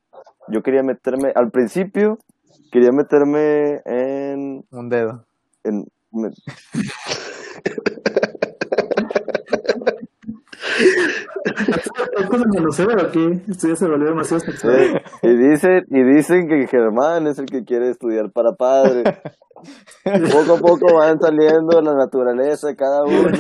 yo 0.48 0.62
quería 0.62 0.84
meterme, 0.84 1.32
al 1.36 1.52
principio, 1.52 2.20
quería 2.72 2.92
meterme 2.92 3.82
en... 3.86 4.64
Un 4.72 4.90
dedo. 4.90 5.26
En, 5.64 5.86
y 15.22 15.36
dicen, 15.36 15.86
y 15.90 16.04
dicen 16.04 16.48
que 16.48 16.68
Germán 16.68 17.28
es 17.28 17.40
el 17.40 17.46
que 17.46 17.64
quiere 17.64 17.90
estudiar 17.90 18.32
para 18.32 18.54
padre. 18.54 19.04
poco 20.32 20.54
a 20.54 20.60
poco 20.60 20.96
van 20.96 21.20
saliendo 21.20 21.82
la 21.82 21.96
naturaleza 21.96 22.68
de 22.68 22.76
cada 22.76 23.04
uno. 23.04 23.32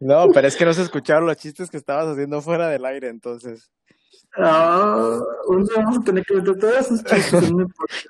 No, 0.00 0.28
pero 0.32 0.48
es 0.48 0.56
que 0.56 0.64
no 0.64 0.72
se 0.72 0.82
escucharon 0.82 1.26
los 1.26 1.36
chistes 1.36 1.70
que 1.70 1.76
estabas 1.76 2.06
haciendo 2.08 2.40
fuera 2.40 2.68
del 2.68 2.86
aire, 2.86 3.08
entonces. 3.08 3.70
Ah, 4.36 5.20
un 5.48 5.64
día 5.64 5.76
vamos 5.76 5.98
a 5.98 6.00
tener 6.00 6.24
que 6.24 6.34
meter 6.34 6.58
todos 6.58 6.78
esos 6.78 7.04
chistes. 7.04 7.52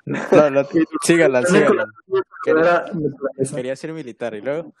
no, 0.05 0.49
no, 0.49 0.63
síganla, 1.03 1.43
síganla. 1.45 1.85
Quería, 3.53 3.75
ser 3.75 3.91
militar 3.91 4.33
y 4.35 4.41
luego. 4.41 4.73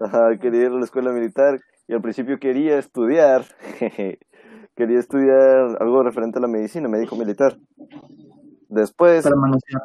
Ajá, 0.00 0.38
quería 0.38 0.66
ir 0.66 0.68
a 0.68 0.78
la 0.78 0.84
escuela 0.84 1.10
militar 1.10 1.60
y 1.88 1.94
al 1.94 2.02
principio 2.02 2.38
quería 2.38 2.78
estudiar, 2.78 3.44
quería 4.76 4.98
estudiar 5.00 5.76
algo 5.80 6.02
referente 6.04 6.38
a 6.38 6.42
la 6.42 6.48
medicina, 6.48 6.86
médico 6.86 7.16
militar. 7.16 7.58
Después... 8.68 9.24
Para 9.24 9.36
manosear. 9.36 9.82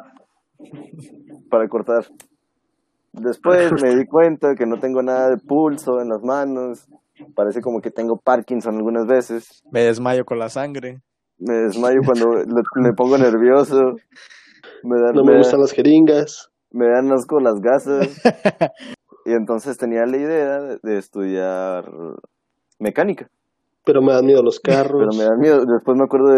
Para 1.50 1.68
cortar. 1.68 2.06
Después 3.20 3.72
me 3.80 3.94
di 3.94 4.06
cuenta 4.06 4.54
que 4.56 4.66
no 4.66 4.78
tengo 4.80 5.02
nada 5.02 5.30
de 5.30 5.36
pulso 5.36 6.00
en 6.00 6.08
las 6.08 6.22
manos. 6.22 6.88
Parece 7.34 7.60
como 7.60 7.80
que 7.80 7.90
tengo 7.90 8.18
Parkinson 8.18 8.76
algunas 8.76 9.06
veces. 9.06 9.62
Me 9.70 9.82
desmayo 9.84 10.24
con 10.24 10.38
la 10.38 10.48
sangre. 10.48 11.00
Me 11.38 11.54
desmayo 11.54 12.00
cuando 12.04 12.26
me 12.76 12.92
pongo 12.92 13.16
nervioso. 13.16 13.94
Me 14.82 15.00
dan, 15.00 15.14
no 15.14 15.24
me, 15.24 15.36
gustan 15.36 15.60
las 15.60 15.72
jeringas. 15.72 16.50
Me 16.72 16.88
dan 16.88 17.12
asco 17.12 17.38
las 17.38 17.60
gasas. 17.60 18.20
y 19.24 19.32
entonces 19.32 19.78
tenía 19.78 20.06
la 20.06 20.16
idea 20.16 20.60
de 20.82 20.98
estudiar 20.98 21.84
mecánica. 22.80 23.30
Pero 23.84 24.00
me 24.00 24.12
dan 24.12 24.24
miedo 24.24 24.42
los 24.42 24.60
carros. 24.60 25.04
Pero 25.06 25.18
me 25.18 25.24
dan 25.24 25.38
miedo. 25.38 25.64
Después 25.66 25.96
me 25.96 26.04
acuerdo 26.04 26.28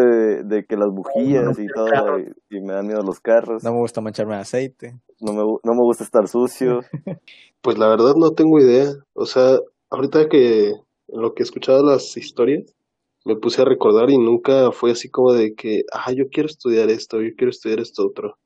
de, 0.45 0.65
que 0.67 0.77
las 0.77 0.89
bujías 0.91 1.59
y 1.59 1.67
todo, 1.69 2.19
y, 2.51 2.61
me 2.61 2.73
dan 2.73 2.87
miedo 2.87 3.03
los 3.03 3.21
carros. 3.21 3.63
No 3.63 3.73
me 3.73 3.79
gusta 3.79 4.01
mancharme 4.01 4.35
de 4.35 4.41
aceite. 4.41 5.01
No 5.21 5.33
me, 5.33 5.43
no 5.43 5.73
me 5.75 5.83
gusta 5.83 6.05
estar 6.05 6.27
sucio. 6.29 6.81
Pues 7.63 7.79
la 7.79 7.89
verdad 7.89 8.15
no 8.17 8.31
tengo 8.31 8.61
idea. 8.61 8.93
O 9.13 9.27
sea, 9.27 9.59
ahorita 9.91 10.29
que 10.29 10.69
en 10.69 11.21
lo 11.21 11.35
que 11.35 11.43
he 11.43 11.45
escuchado 11.45 11.83
las 11.85 12.17
historias, 12.17 12.77
me 13.25 13.35
puse 13.35 13.61
a 13.61 13.65
recordar 13.65 14.09
y 14.09 14.19
nunca 14.19 14.71
fue 14.71 14.93
así 14.93 15.11
como 15.11 15.33
de 15.33 15.55
que, 15.55 15.83
ah, 15.93 16.13
yo 16.13 16.29
quiero 16.31 16.49
estudiar 16.49 16.91
esto, 16.91 17.21
yo 17.21 17.31
quiero 17.37 17.51
estudiar 17.51 17.81
esto 17.81 18.07
otro. 18.07 18.39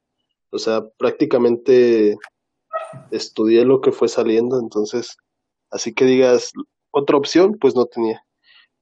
O 0.51 0.59
sea, 0.59 0.81
prácticamente 0.97 2.17
estudié 3.11 3.67
lo 3.67 3.81
que 3.83 3.93
fue 3.93 4.09
saliendo, 4.09 4.59
entonces, 4.59 5.19
así 5.71 5.93
que 5.93 6.07
digas, 6.07 6.53
otra 6.93 7.19
opción, 7.19 7.59
pues 7.61 7.77
no 7.77 7.85
tenía. 7.85 8.23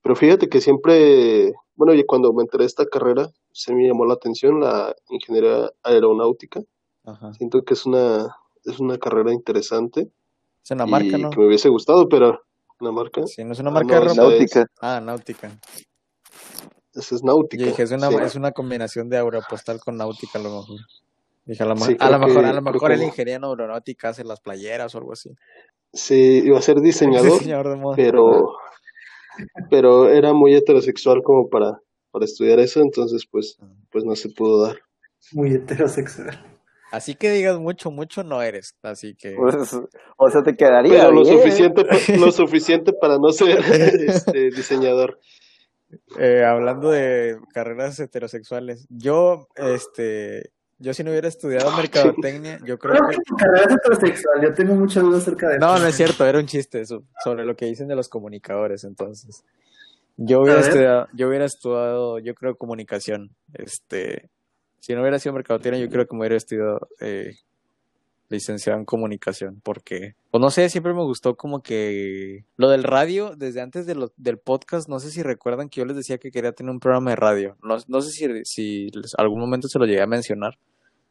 Pero 0.09 0.17
fíjate 0.17 0.49
que 0.49 0.63
siempre, 0.63 1.53
bueno, 1.77 1.93
y 1.93 2.03
cuando 2.07 2.33
me 2.33 2.41
enteré 2.41 2.63
de 2.63 2.69
esta 2.69 2.87
carrera, 2.87 3.29
se 3.53 3.75
me 3.75 3.87
llamó 3.87 4.07
la 4.07 4.15
atención 4.15 4.59
la 4.59 4.97
ingeniería 5.11 5.71
aeronáutica. 5.83 6.63
Siento 7.37 7.61
que 7.61 7.75
es 7.75 7.85
una, 7.85 8.35
es 8.65 8.81
una 8.81 8.97
carrera 8.97 9.35
interesante. 9.35 10.09
Es 10.65 10.71
una 10.71 10.87
marca, 10.87 11.19
¿no? 11.19 11.29
Que 11.29 11.39
me 11.39 11.47
hubiese 11.47 11.69
gustado, 11.69 12.09
pero 12.09 12.41
¿una 12.81 12.91
marca? 12.91 13.21
Sí, 13.27 13.45
no 13.45 13.53
es 13.53 13.59
una 13.59 13.69
ah, 13.69 13.73
marca 13.75 14.01
náutica. 14.01 14.65
Ah, 14.81 14.99
náutica. 15.05 15.51
Esa 16.95 17.15
es 17.15 17.23
náutica. 17.23 17.67
dije, 17.67 17.83
es 17.83 17.91
una, 17.91 18.09
es 18.09 18.35
una 18.35 18.53
combinación 18.53 19.11
de 19.11 19.19
aeropostal 19.19 19.79
con 19.81 19.99
náutica 19.99 20.39
a 20.39 20.43
lo 20.43 20.61
mejor. 20.61 20.81
Dije, 21.45 21.63
a 21.63 21.67
lo, 21.67 21.73
a 21.73 22.11
lo 22.11 22.19
mejor, 22.19 22.45
a 22.47 22.53
lo 22.55 22.63
mejor 22.63 22.93
el 22.93 23.03
ingeniero 23.03 23.51
aeronáutica 23.51 24.09
hace 24.09 24.25
las 24.25 24.41
playeras 24.41 24.95
o 24.95 24.99
algo 24.99 25.13
así. 25.13 25.29
Sí, 25.93 26.41
iba 26.47 26.57
a 26.57 26.63
ser 26.63 26.77
diseñador, 26.81 27.33
diseñador 27.33 27.95
pero 27.95 28.55
pero 29.71 30.09
era 30.09 30.33
muy 30.33 30.55
heterosexual 30.55 31.23
como 31.23 31.49
para, 31.49 31.81
para 32.11 32.25
estudiar 32.25 32.59
eso, 32.61 32.81
entonces 32.81 33.27
pues, 33.31 33.59
pues 33.91 34.05
no 34.05 34.15
se 34.17 34.31
pudo 34.31 34.67
dar. 34.67 34.77
Muy 35.33 35.53
heterosexual. 35.55 36.59
Así 36.91 37.15
que 37.15 37.31
digas 37.31 37.59
mucho, 37.59 37.91
mucho 37.91 38.25
no 38.25 38.41
eres, 38.41 38.75
así 38.83 39.15
que... 39.15 39.35
Pues, 39.37 39.75
o 40.17 40.31
sea, 40.31 40.43
te 40.43 40.57
quedaría 40.57 41.01
Pero 41.01 41.13
lo 41.13 41.25
suficiente, 41.25 41.85
lo 42.19 42.33
suficiente 42.33 42.93
para 42.99 43.19
no 43.19 43.31
ser 43.31 43.59
este, 44.09 44.51
diseñador. 44.51 45.19
Eh, 46.19 46.45
hablando 46.45 46.91
de 46.91 47.39
carreras 47.53 47.99
heterosexuales, 48.01 48.87
yo, 48.91 49.49
este, 49.57 50.51
yo 50.79 50.95
si 50.95 51.03
no 51.03 51.11
hubiera 51.11 51.29
estudiado 51.29 51.77
mercadotecnia, 51.77 52.61
yo 52.65 52.79
creo 52.79 53.09
que... 53.09 53.17
Carrera 53.37 53.75
heterosexual, 53.75 54.43
yo 54.43 54.53
tengo 54.55 54.75
muchas 54.75 55.03
dudas 55.03 55.23
acerca 55.23 55.49
de 55.49 55.57
eso. 55.57 55.67
No, 55.67 55.79
no 55.79 55.87
es 55.87 55.95
cierto, 55.95 56.25
era 56.25 56.39
un 56.39 56.47
chiste 56.47 56.85
sobre 56.87 57.45
lo 57.45 57.57
que 57.57 57.67
dicen 57.67 57.89
de 57.89 57.97
los 57.97 58.09
comunicadores, 58.09 58.85
entonces. 58.85 59.45
Yo 60.17 60.41
hubiera 60.41 60.61
estudiado, 60.61 61.09
yo 61.13 61.29
hubiera 61.29 61.45
estudiado, 61.45 62.19
yo 62.19 62.35
creo, 62.35 62.57
comunicación. 62.57 63.35
Este, 63.55 64.31
si 64.81 64.95
no 64.95 65.01
hubiera 65.01 65.19
sido 65.19 65.33
mercadotecnia, 65.33 65.81
yo 65.81 65.91
creo 65.91 66.07
que 66.07 66.15
me 66.15 66.21
hubiera 66.21 66.37
estudiado 66.37 66.89
eh, 67.01 67.37
licenciado 68.29 68.79
en 68.79 68.85
comunicación, 68.85 69.61
porque, 69.63 70.15
pues 70.31 70.41
no 70.41 70.51
sé, 70.51 70.69
siempre 70.69 70.95
me 70.95 71.03
gustó 71.03 71.37
como 71.37 71.63
que 71.63 72.45
lo 72.57 72.69
del 72.69 72.85
radio, 72.85 73.35
desde 73.37 73.61
antes 73.61 73.87
de 73.87 73.95
lo, 73.95 74.13
del 74.17 74.39
podcast, 74.39 74.89
no 74.89 75.01
sé 75.01 75.11
si 75.11 75.23
recuerdan 75.23 75.69
que 75.69 75.81
yo 75.81 75.87
les 75.87 75.97
decía 75.97 76.19
que 76.19 76.31
quería 76.31 76.53
tener 76.53 76.71
un 76.71 76.81
programa 76.81 77.11
de 77.11 77.17
radio, 77.17 77.57
no, 77.63 77.77
no 77.87 78.01
sé 78.01 78.11
si, 78.11 78.45
si 78.45 78.91
algún 79.17 79.41
momento 79.41 79.69
se 79.69 79.79
lo 79.79 79.87
llegué 79.87 80.03
a 80.03 80.07
mencionar, 80.07 80.59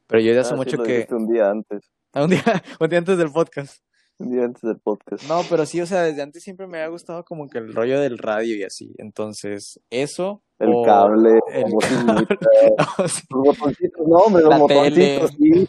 pero 0.08 0.22
yo 0.22 0.34
ya 0.34 0.42
hace 0.42 0.54
ah, 0.54 0.58
mucho 0.58 0.78
que... 0.84 1.08
Un 1.10 1.28
día 1.28 1.50
antes. 1.50 1.92
un 2.16 2.30
día, 2.30 2.64
un 2.80 2.90
día 2.90 3.00
antes 3.00 3.18
del 3.18 3.32
podcast. 3.32 3.82
Un 4.20 4.32
día 4.32 4.46
antes 4.46 4.64
del 4.64 4.80
podcast. 4.80 5.28
No, 5.28 5.42
pero 5.48 5.66
sí, 5.66 5.80
o 5.80 5.86
sea, 5.86 6.02
desde 6.02 6.24
antes 6.24 6.42
siempre 6.42 6.66
me 6.66 6.78
había 6.78 6.90
gustado 6.90 7.24
como 7.24 7.48
que 7.48 7.60
el 7.60 7.74
rollo 7.74 8.00
del 8.00 8.18
radio 8.18 8.56
y 8.56 8.64
así. 8.64 8.92
Entonces, 8.98 9.80
eso. 9.92 10.42
El 10.58 10.74
cable, 10.84 11.40
el 11.54 11.66
los 11.70 13.24
botoncitos, 13.30 14.08
no, 14.08 14.16
hombre, 14.16 14.44
los 14.44 14.58
botoncitos, 14.60 15.32
sí. 15.38 15.68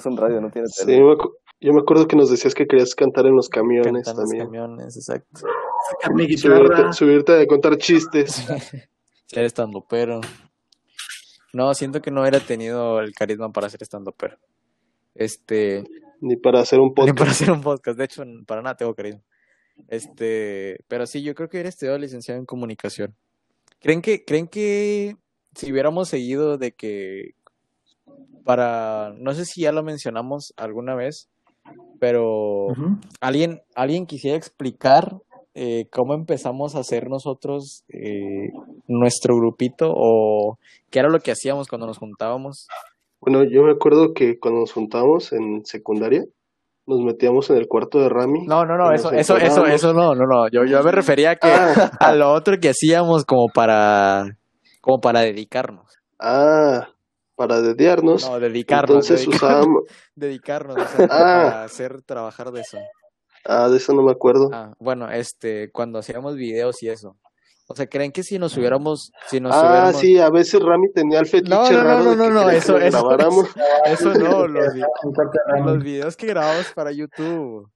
Es 0.00 0.06
un 0.06 0.16
radio, 0.16 0.40
no 0.40 0.50
tiene 0.50 0.66
tele. 0.68 0.96
Sí, 0.96 1.28
yo 1.60 1.74
me 1.74 1.80
acuerdo 1.80 2.08
que 2.08 2.16
nos 2.16 2.30
decías 2.30 2.54
que 2.54 2.66
querías 2.66 2.94
cantar 2.94 3.26
en 3.26 3.36
los 3.36 3.50
camiones 3.50 4.06
Cantar 4.06 4.24
también. 4.24 4.46
En 4.46 4.46
los 4.46 4.60
camiones, 4.60 4.96
exacto. 4.96 5.40
Subirte, 6.02 6.92
subirte 6.94 7.42
a 7.42 7.46
contar 7.46 7.76
chistes. 7.76 8.46
ser 9.26 9.44
estando 9.44 9.84
pero. 9.86 10.22
No, 11.52 11.74
siento 11.74 12.00
que 12.00 12.10
no 12.10 12.22
hubiera 12.22 12.40
tenido 12.40 13.00
el 13.00 13.12
carisma 13.12 13.52
para 13.52 13.68
ser 13.68 13.82
estando 13.82 14.12
pero. 14.12 14.38
Este. 15.14 15.84
Ni 16.22 16.36
para 16.36 16.60
hacer 16.60 16.80
un 16.80 16.94
podcast. 16.94 17.08
Ni 17.14 17.18
para 17.18 17.30
hacer 17.30 17.50
un 17.50 17.60
podcast. 17.60 17.98
De 17.98 18.04
hecho, 18.04 18.22
para 18.46 18.62
nada 18.62 18.76
tengo 18.76 18.94
carisma. 18.94 19.20
Este, 19.88 20.78
pero 20.88 21.04
sí, 21.04 21.22
yo 21.22 21.34
creo 21.34 21.50
que 21.50 21.58
hubiera 21.58 21.68
estudiado 21.68 21.98
licenciado 21.98 22.40
en 22.40 22.46
comunicación. 22.46 23.14
¿Creen 23.80 24.00
que, 24.00 24.24
creen 24.24 24.48
que 24.48 25.16
si 25.54 25.70
hubiéramos 25.70 26.08
seguido 26.08 26.56
de 26.56 26.72
que 26.72 27.34
para, 28.44 29.12
no 29.18 29.32
sé 29.32 29.44
si 29.44 29.62
ya 29.62 29.72
lo 29.72 29.82
mencionamos 29.82 30.52
alguna 30.56 30.94
vez, 30.94 31.28
pero 31.98 32.68
alguien, 33.20 33.60
alguien 33.74 34.06
quisiera 34.06 34.36
explicar 34.36 35.16
eh, 35.54 35.86
cómo 35.90 36.14
empezamos 36.14 36.76
a 36.76 36.80
hacer 36.80 37.08
nosotros 37.08 37.84
eh, 37.88 38.50
nuestro 38.86 39.36
grupito 39.36 39.90
o 39.92 40.58
qué 40.90 41.00
era 41.00 41.08
lo 41.08 41.18
que 41.18 41.32
hacíamos 41.32 41.68
cuando 41.68 41.86
nos 41.86 41.98
juntábamos. 41.98 42.68
Bueno, 43.20 43.42
yo 43.44 43.62
me 43.62 43.72
acuerdo 43.72 44.14
que 44.14 44.38
cuando 44.38 44.60
nos 44.60 44.72
juntábamos 44.72 45.32
en 45.32 45.64
secundaria, 45.64 46.24
nos 46.86 47.00
metíamos 47.00 47.50
en 47.50 47.56
el 47.56 47.68
cuarto 47.68 47.98
de 47.98 48.08
Rami. 48.08 48.46
No, 48.46 48.64
no, 48.64 48.76
no, 48.76 48.92
eso, 48.92 49.12
eso, 49.12 49.36
eso, 49.36 49.66
eso 49.66 49.92
no, 49.92 50.14
no, 50.14 50.24
no. 50.26 50.48
Yo, 50.50 50.64
yo 50.64 50.82
me 50.82 50.92
refería 50.92 51.32
a 51.32 51.36
que 51.36 51.48
ah. 51.48 51.90
a 52.00 52.14
lo 52.14 52.32
otro 52.32 52.58
que 52.60 52.70
hacíamos 52.70 53.24
como 53.24 53.46
para, 53.52 54.38
como 54.80 55.00
para 55.00 55.20
dedicarnos. 55.20 55.98
Ah, 56.18 56.88
para 57.40 57.62
dedicarnos. 57.62 58.28
No, 58.28 58.38
dedicarnos. 58.38 59.08
Entonces 59.08 59.26
usábamos. 59.26 59.84
dedicarnos, 60.14 60.76
ah. 60.76 61.06
para 61.08 61.64
hacer 61.64 62.02
trabajar 62.02 62.52
de 62.52 62.60
eso. 62.60 62.76
Ah, 63.46 63.70
de 63.70 63.78
eso 63.78 63.94
no 63.94 64.02
me 64.02 64.12
acuerdo. 64.12 64.50
Ah, 64.52 64.74
bueno, 64.78 65.10
este, 65.10 65.70
cuando 65.72 66.00
hacíamos 66.00 66.36
videos 66.36 66.82
y 66.82 66.90
eso. 66.90 67.16
O 67.66 67.74
sea, 67.74 67.86
¿creen 67.86 68.12
que 68.12 68.22
si 68.22 68.38
nos 68.38 68.58
hubiéramos, 68.58 69.10
si 69.28 69.40
nos 69.40 69.54
ah, 69.54 69.90
sí, 69.94 70.18
a 70.18 70.28
veces 70.28 70.60
Rami 70.60 70.92
tenía 70.92 71.20
el 71.20 71.26
fetiche 71.26 71.48
no, 71.54 71.70
no, 71.70 71.82
raro 71.82 72.04
no, 72.04 72.14
no, 72.14 72.30
no, 72.30 72.50
eso, 72.50 72.76
eso, 72.76 73.08
eso, 73.86 74.14
no, 74.14 74.46
los, 74.46 74.74
los 75.64 75.82
videos 75.82 76.18
que 76.18 76.26
grabamos 76.26 76.70
para 76.74 76.92
YouTube. 76.92 77.70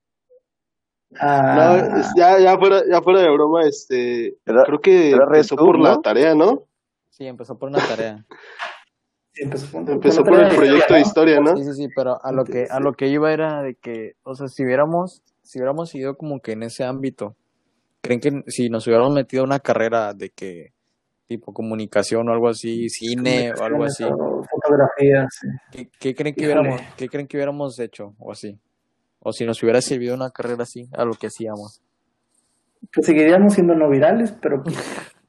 Ah. 1.18 1.88
No, 1.90 2.03
ya, 2.18 2.38
ya 2.38 2.59
fuera, 2.59 2.83
ya 2.87 3.00
fuera 3.00 3.20
de 3.20 3.31
broma, 3.31 3.66
este, 3.66 4.37
creo 4.44 4.81
que 4.83 5.12
empezó 5.12 5.57
por 5.57 5.79
la 5.79 6.03
tarea, 6.03 6.35
¿no? 6.35 6.64
Sí, 7.09 7.27
empezó 7.27 7.57
por 7.57 7.70
una 7.70 7.79
tarea. 7.79 8.27
empezó, 9.37 9.70
por, 10.25 10.40
el 10.40 10.55
proyecto 10.55 10.94
de 10.94 11.01
historia, 11.01 11.40
¿no? 11.40 11.57
Sí, 11.57 11.64
sí, 11.64 11.73
sí, 11.75 11.88
pero 11.94 12.18
a 12.23 12.33
lo 12.33 12.44
que 12.44 12.66
a 12.70 12.81
lo 12.81 12.92
que 12.92 13.09
iba 13.09 13.33
era 13.33 13.62
de 13.62 13.75
que, 13.75 14.12
o 14.23 14.35
sea, 14.35 14.49
si 14.49 14.64
hubiéramos 14.64 15.23
si 15.42 15.59
hubiéramos 15.59 15.94
ido 15.94 16.16
como 16.16 16.40
que 16.40 16.53
en 16.53 16.62
ese 16.62 16.85
ámbito, 16.85 17.37
¿creen 18.01 18.20
que 18.20 18.42
si 18.49 18.68
nos 18.68 18.87
hubiéramos 18.87 19.12
metido 19.12 19.44
una 19.44 19.61
carrera 19.61 20.14
de 20.14 20.31
que 20.31 20.73
tipo 21.27 21.53
comunicación 21.53 22.29
o 22.29 22.33
algo 22.33 22.49
así, 22.49 22.88
cine 22.88 23.53
o 23.59 23.62
algo 23.62 23.85
así? 23.85 24.05
Fotografía, 24.05 25.27
sí. 25.31 25.88
¿Qué, 25.99 26.14
creen 26.14 26.35
que 26.35 26.44
hubiéramos 26.44 26.81
qué 26.97 27.09
creen 27.09 27.27
que 27.27 27.37
hubiéramos 27.37 27.79
hecho 27.79 28.14
o 28.18 28.33
así? 28.33 28.59
O 29.20 29.33
si 29.33 29.44
nos 29.44 29.62
hubiera 29.62 29.81
servido 29.81 30.14
una 30.14 30.31
carrera 30.31 30.62
así 30.62 30.88
a 30.92 31.05
lo 31.05 31.14
que 31.14 31.29
hacíamos. 31.29 31.83
Pues 32.92 33.07
seguiríamos 33.07 33.55
siendo 33.55 33.75
no 33.75 33.88
virales, 33.88 34.33
pero 34.33 34.62
pues 34.62 34.77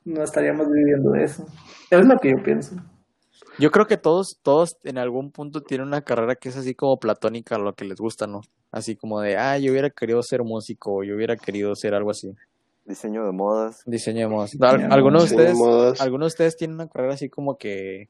no 0.04 0.24
estaríamos 0.24 0.68
viviendo 0.70 1.12
de 1.12 1.24
eso. 1.24 1.46
Es 1.90 2.06
lo 2.06 2.18
que 2.20 2.32
yo 2.32 2.44
pienso. 2.44 2.76
Yo 3.58 3.72
creo 3.72 3.88
que 3.88 3.98
todos, 3.98 4.40
todos 4.42 4.78
en 4.84 4.98
algún 4.98 5.32
punto 5.32 5.62
tienen 5.62 5.88
una 5.88 6.02
carrera 6.02 6.36
que 6.36 6.50
es 6.50 6.58
así 6.58 6.76
como 6.76 7.00
platónica, 7.00 7.58
lo 7.58 7.74
que 7.74 7.86
les 7.86 7.98
gusta, 7.98 8.28
¿no? 8.28 8.42
Así 8.72 8.96
como 8.96 9.22
de, 9.22 9.38
ah, 9.38 9.58
yo 9.58 9.72
hubiera 9.72 9.90
querido 9.90 10.22
ser 10.24 10.44
músico, 10.44 10.96
o 10.96 11.04
yo 11.04 11.16
hubiera 11.16 11.38
querido 11.38 11.76
ser 11.76 11.94
algo 11.94 12.12
así. 12.12 12.36
Diseño 12.86 13.26
de 13.26 13.32
modas. 13.32 13.82
Diseño 13.86 14.22
de 14.22 14.28
modas. 14.28 14.56
¿Algunos 14.90 15.30
de 15.30 15.36
ustedes, 15.36 16.02
algunos 16.02 16.26
de 16.26 16.34
ustedes 16.34 16.58
tienen 16.58 16.76
una 16.76 16.88
carrera 16.88 17.14
así 17.14 17.30
como 17.30 17.58
que, 17.58 18.10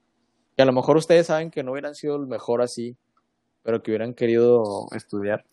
que 0.56 0.62
a 0.62 0.66
lo 0.66 0.74
mejor 0.74 0.98
ustedes 0.98 1.28
saben 1.28 1.52
que 1.52 1.64
no 1.64 1.72
hubieran 1.72 1.96
sido 1.96 2.16
el 2.16 2.28
mejor 2.28 2.62
así, 2.62 2.98
pero 3.64 3.82
que 3.82 3.92
hubieran 3.92 4.14
querido 4.14 4.88
estudiar? 4.96 5.46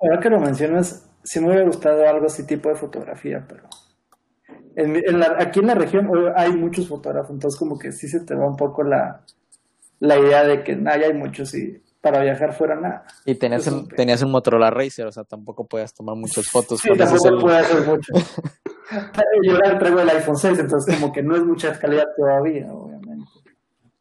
Ahora 0.00 0.20
que 0.20 0.28
lo 0.28 0.40
mencionas, 0.40 1.08
sí 1.22 1.40
me 1.40 1.46
hubiera 1.46 1.64
gustado 1.64 2.06
algo 2.06 2.26
así 2.26 2.46
tipo 2.46 2.68
de 2.68 2.74
fotografía, 2.74 3.46
pero 3.48 3.64
aquí 5.38 5.60
en 5.60 5.66
la 5.66 5.74
región 5.74 6.10
hay 6.36 6.52
muchos 6.52 6.88
fotógrafos, 6.88 7.30
entonces 7.30 7.58
como 7.58 7.78
que 7.78 7.92
sí 7.92 8.08
se 8.08 8.20
te 8.20 8.34
va 8.34 8.46
un 8.46 8.56
poco 8.56 8.82
la, 8.82 9.22
la 10.00 10.18
idea 10.18 10.44
de 10.44 10.62
que 10.62 10.76
nah, 10.76 10.96
ya 10.96 11.06
hay 11.06 11.14
muchos 11.14 11.54
y 11.54 11.82
para 12.00 12.20
viajar 12.20 12.52
fuera 12.52 12.76
nada. 12.76 13.04
Y 13.24 13.34
tenías, 13.34 13.66
un, 13.66 13.88
tenías 13.88 14.22
un 14.22 14.30
Motorola 14.30 14.70
Racer, 14.70 15.06
o 15.06 15.12
sea, 15.12 15.24
tampoco 15.24 15.66
podías 15.66 15.92
tomar 15.92 16.14
muchas 16.14 16.48
fotos. 16.48 16.80
Sí, 16.80 16.88
tampoco 16.96 17.38
puedes 17.40 17.66
hacer 17.66 17.84
mucho. 17.84 18.12
Yo 19.42 19.78
traigo 19.78 20.00
el 20.00 20.10
iPhone 20.10 20.36
6, 20.36 20.58
entonces 20.60 21.00
como 21.00 21.12
que 21.12 21.22
no 21.22 21.34
es 21.34 21.42
mucha 21.42 21.76
calidad 21.76 22.06
todavía, 22.16 22.72
obviamente. 22.72 22.95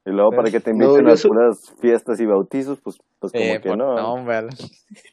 Y 0.07 0.11
luego 0.11 0.29
para 0.31 0.51
que 0.51 0.59
te 0.59 0.69
inviten 0.69 1.07
a 1.07 1.15
unas 1.29 1.73
fiestas 1.81 2.19
y 2.19 2.25
bautizos, 2.25 2.79
pues, 2.79 2.97
pues 3.19 3.33
como 3.33 3.43
eh, 3.43 3.59
que 3.59 3.69
no. 3.69 3.95
No, 3.95 4.13
hombre. 4.13 4.49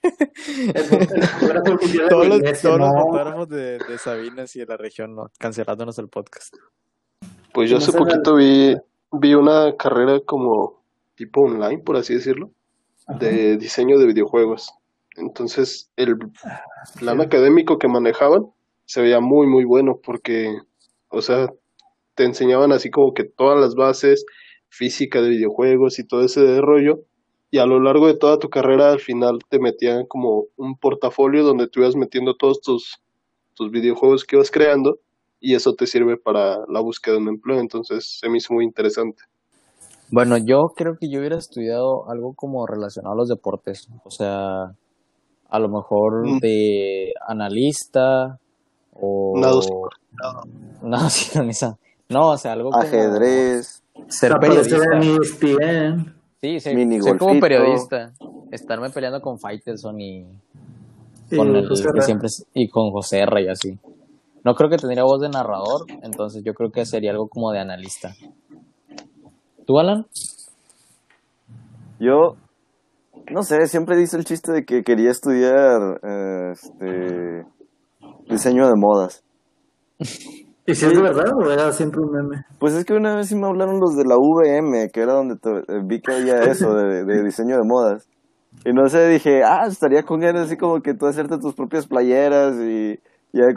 todos 2.10 2.28
los, 2.28 2.60
todos 2.60 2.78
los 2.78 2.90
fotógrafos 2.90 3.48
de, 3.48 3.78
de 3.78 3.98
Sabinas 3.98 4.54
y 4.54 4.60
de 4.60 4.66
la 4.66 4.76
región 4.76 5.14
no, 5.14 5.28
cancelándonos 5.38 5.98
el 5.98 6.08
podcast. 6.08 6.54
Pues 7.54 7.70
yo 7.70 7.78
hace 7.78 7.92
poquito 7.92 8.36
vi, 8.36 8.74
vi 9.12 9.34
una 9.34 9.74
carrera 9.78 10.20
como 10.26 10.82
tipo 11.14 11.42
online, 11.42 11.82
por 11.82 11.96
así 11.96 12.14
decirlo, 12.14 12.50
de 13.18 13.56
diseño 13.56 13.98
de 13.98 14.06
videojuegos. 14.06 14.72
Entonces, 15.16 15.90
el 15.96 16.16
plan 16.98 17.20
académico 17.20 17.78
que 17.78 17.88
manejaban 17.88 18.46
se 18.84 19.02
veía 19.02 19.20
muy, 19.20 19.46
muy 19.46 19.64
bueno 19.64 19.94
porque, 20.02 20.54
o 21.08 21.20
sea, 21.20 21.48
te 22.14 22.24
enseñaban 22.24 22.72
así 22.72 22.90
como 22.90 23.12
que 23.14 23.24
todas 23.24 23.60
las 23.60 23.74
bases, 23.74 24.24
física 24.72 25.20
de 25.20 25.28
videojuegos 25.28 25.98
y 25.98 26.06
todo 26.06 26.22
ese 26.22 26.60
rollo. 26.60 27.00
Y 27.50 27.58
a 27.58 27.66
lo 27.66 27.80
largo 27.80 28.06
de 28.06 28.16
toda 28.16 28.38
tu 28.38 28.48
carrera, 28.48 28.90
al 28.90 29.00
final 29.00 29.38
te 29.50 29.58
metían 29.60 30.06
como 30.08 30.46
un 30.56 30.76
portafolio 30.76 31.44
donde 31.44 31.68
tú 31.68 31.80
ibas 31.80 31.94
metiendo 31.94 32.34
todos 32.34 32.62
tus, 32.62 33.02
tus 33.54 33.70
videojuegos 33.70 34.24
que 34.24 34.36
ibas 34.36 34.50
creando 34.50 34.98
y 35.38 35.54
eso 35.54 35.74
te 35.74 35.86
sirve 35.86 36.16
para 36.16 36.56
la 36.68 36.80
búsqueda 36.80 37.16
de 37.16 37.20
un 37.20 37.28
empleo. 37.28 37.60
Entonces 37.60 38.18
se 38.18 38.30
me 38.30 38.38
hizo 38.38 38.54
muy 38.54 38.64
interesante. 38.64 39.22
Bueno, 40.10 40.36
yo 40.38 40.72
creo 40.74 40.94
que 40.98 41.10
yo 41.10 41.18
hubiera 41.20 41.36
estudiado 41.36 42.10
algo 42.10 42.32
como 42.34 42.66
relacionado 42.66 43.14
a 43.14 43.18
los 43.18 43.28
deportes. 43.28 43.88
O 44.04 44.10
sea, 44.10 44.72
a 45.48 45.58
lo 45.58 45.68
mejor 45.68 46.26
mm. 46.26 46.38
de 46.38 47.12
analista 47.28 48.38
o... 48.94 49.34
Nado 49.36 49.60
No, 50.82 50.98
No, 52.08 52.30
o 52.30 52.36
sea, 52.38 52.52
algo 52.52 52.70
como... 52.70 52.82
Ajedrez. 52.82 53.81
Ser 54.08 54.32
periodista. 54.40 54.76
Sí, 56.40 56.58
ser, 56.58 57.02
ser 57.02 57.18
como 57.18 57.40
periodista. 57.40 58.12
Estarme 58.50 58.90
peleando 58.90 59.20
con 59.20 59.38
Faitelson 59.38 60.00
y 60.00 60.24
con 61.36 61.54
el, 61.54 61.68
que 61.68 62.02
siempre 62.02 62.28
y 62.54 62.68
con 62.68 62.90
José 62.90 63.20
R 63.20 63.42
y 63.42 63.48
así. 63.48 63.78
No 64.44 64.54
creo 64.54 64.68
que 64.68 64.76
tendría 64.76 65.04
voz 65.04 65.20
de 65.20 65.28
narrador, 65.28 65.86
entonces 66.02 66.42
yo 66.44 66.52
creo 66.52 66.70
que 66.70 66.84
sería 66.84 67.12
algo 67.12 67.28
como 67.28 67.52
de 67.52 67.60
analista. 67.60 68.12
¿Tú, 69.66 69.78
Alan? 69.78 70.06
Yo, 72.00 72.34
no 73.30 73.44
sé, 73.44 73.66
siempre 73.68 73.96
dice 73.96 74.16
el 74.16 74.24
chiste 74.24 74.50
de 74.50 74.64
que 74.64 74.82
quería 74.82 75.12
estudiar 75.12 76.00
este, 76.52 77.44
diseño 78.28 78.66
de 78.66 78.74
modas. 78.76 79.22
¿Y 80.64 80.74
si 80.74 80.86
es 80.86 80.94
de 80.94 81.02
verdad 81.02 81.32
o 81.34 81.50
era 81.50 81.72
siempre 81.72 82.00
un 82.00 82.12
meme? 82.12 82.44
Pues 82.58 82.74
es 82.74 82.84
que 82.84 82.94
una 82.94 83.16
vez 83.16 83.28
sí 83.28 83.34
me 83.34 83.46
hablaron 83.46 83.80
los 83.80 83.96
de 83.96 84.04
la 84.04 84.16
VM, 84.16 84.90
que 84.90 85.00
era 85.00 85.14
donde 85.14 85.34
eh, 85.34 85.80
vi 85.84 86.00
que 86.00 86.12
había 86.12 86.42
eso 86.44 86.74
de, 86.74 87.22
diseño 87.24 87.56
de 87.56 87.64
modas. 87.64 88.08
Y 88.64 88.72
no 88.72 88.88
sé, 88.88 89.08
dije, 89.08 89.42
ah, 89.42 89.66
estaría 89.66 90.04
con 90.04 90.22
él 90.22 90.36
así 90.36 90.56
como 90.56 90.80
que 90.80 90.94
tú 90.94 91.06
hacerte 91.06 91.38
tus 91.38 91.54
propias 91.54 91.86
playeras 91.86 92.54
y... 92.60 93.00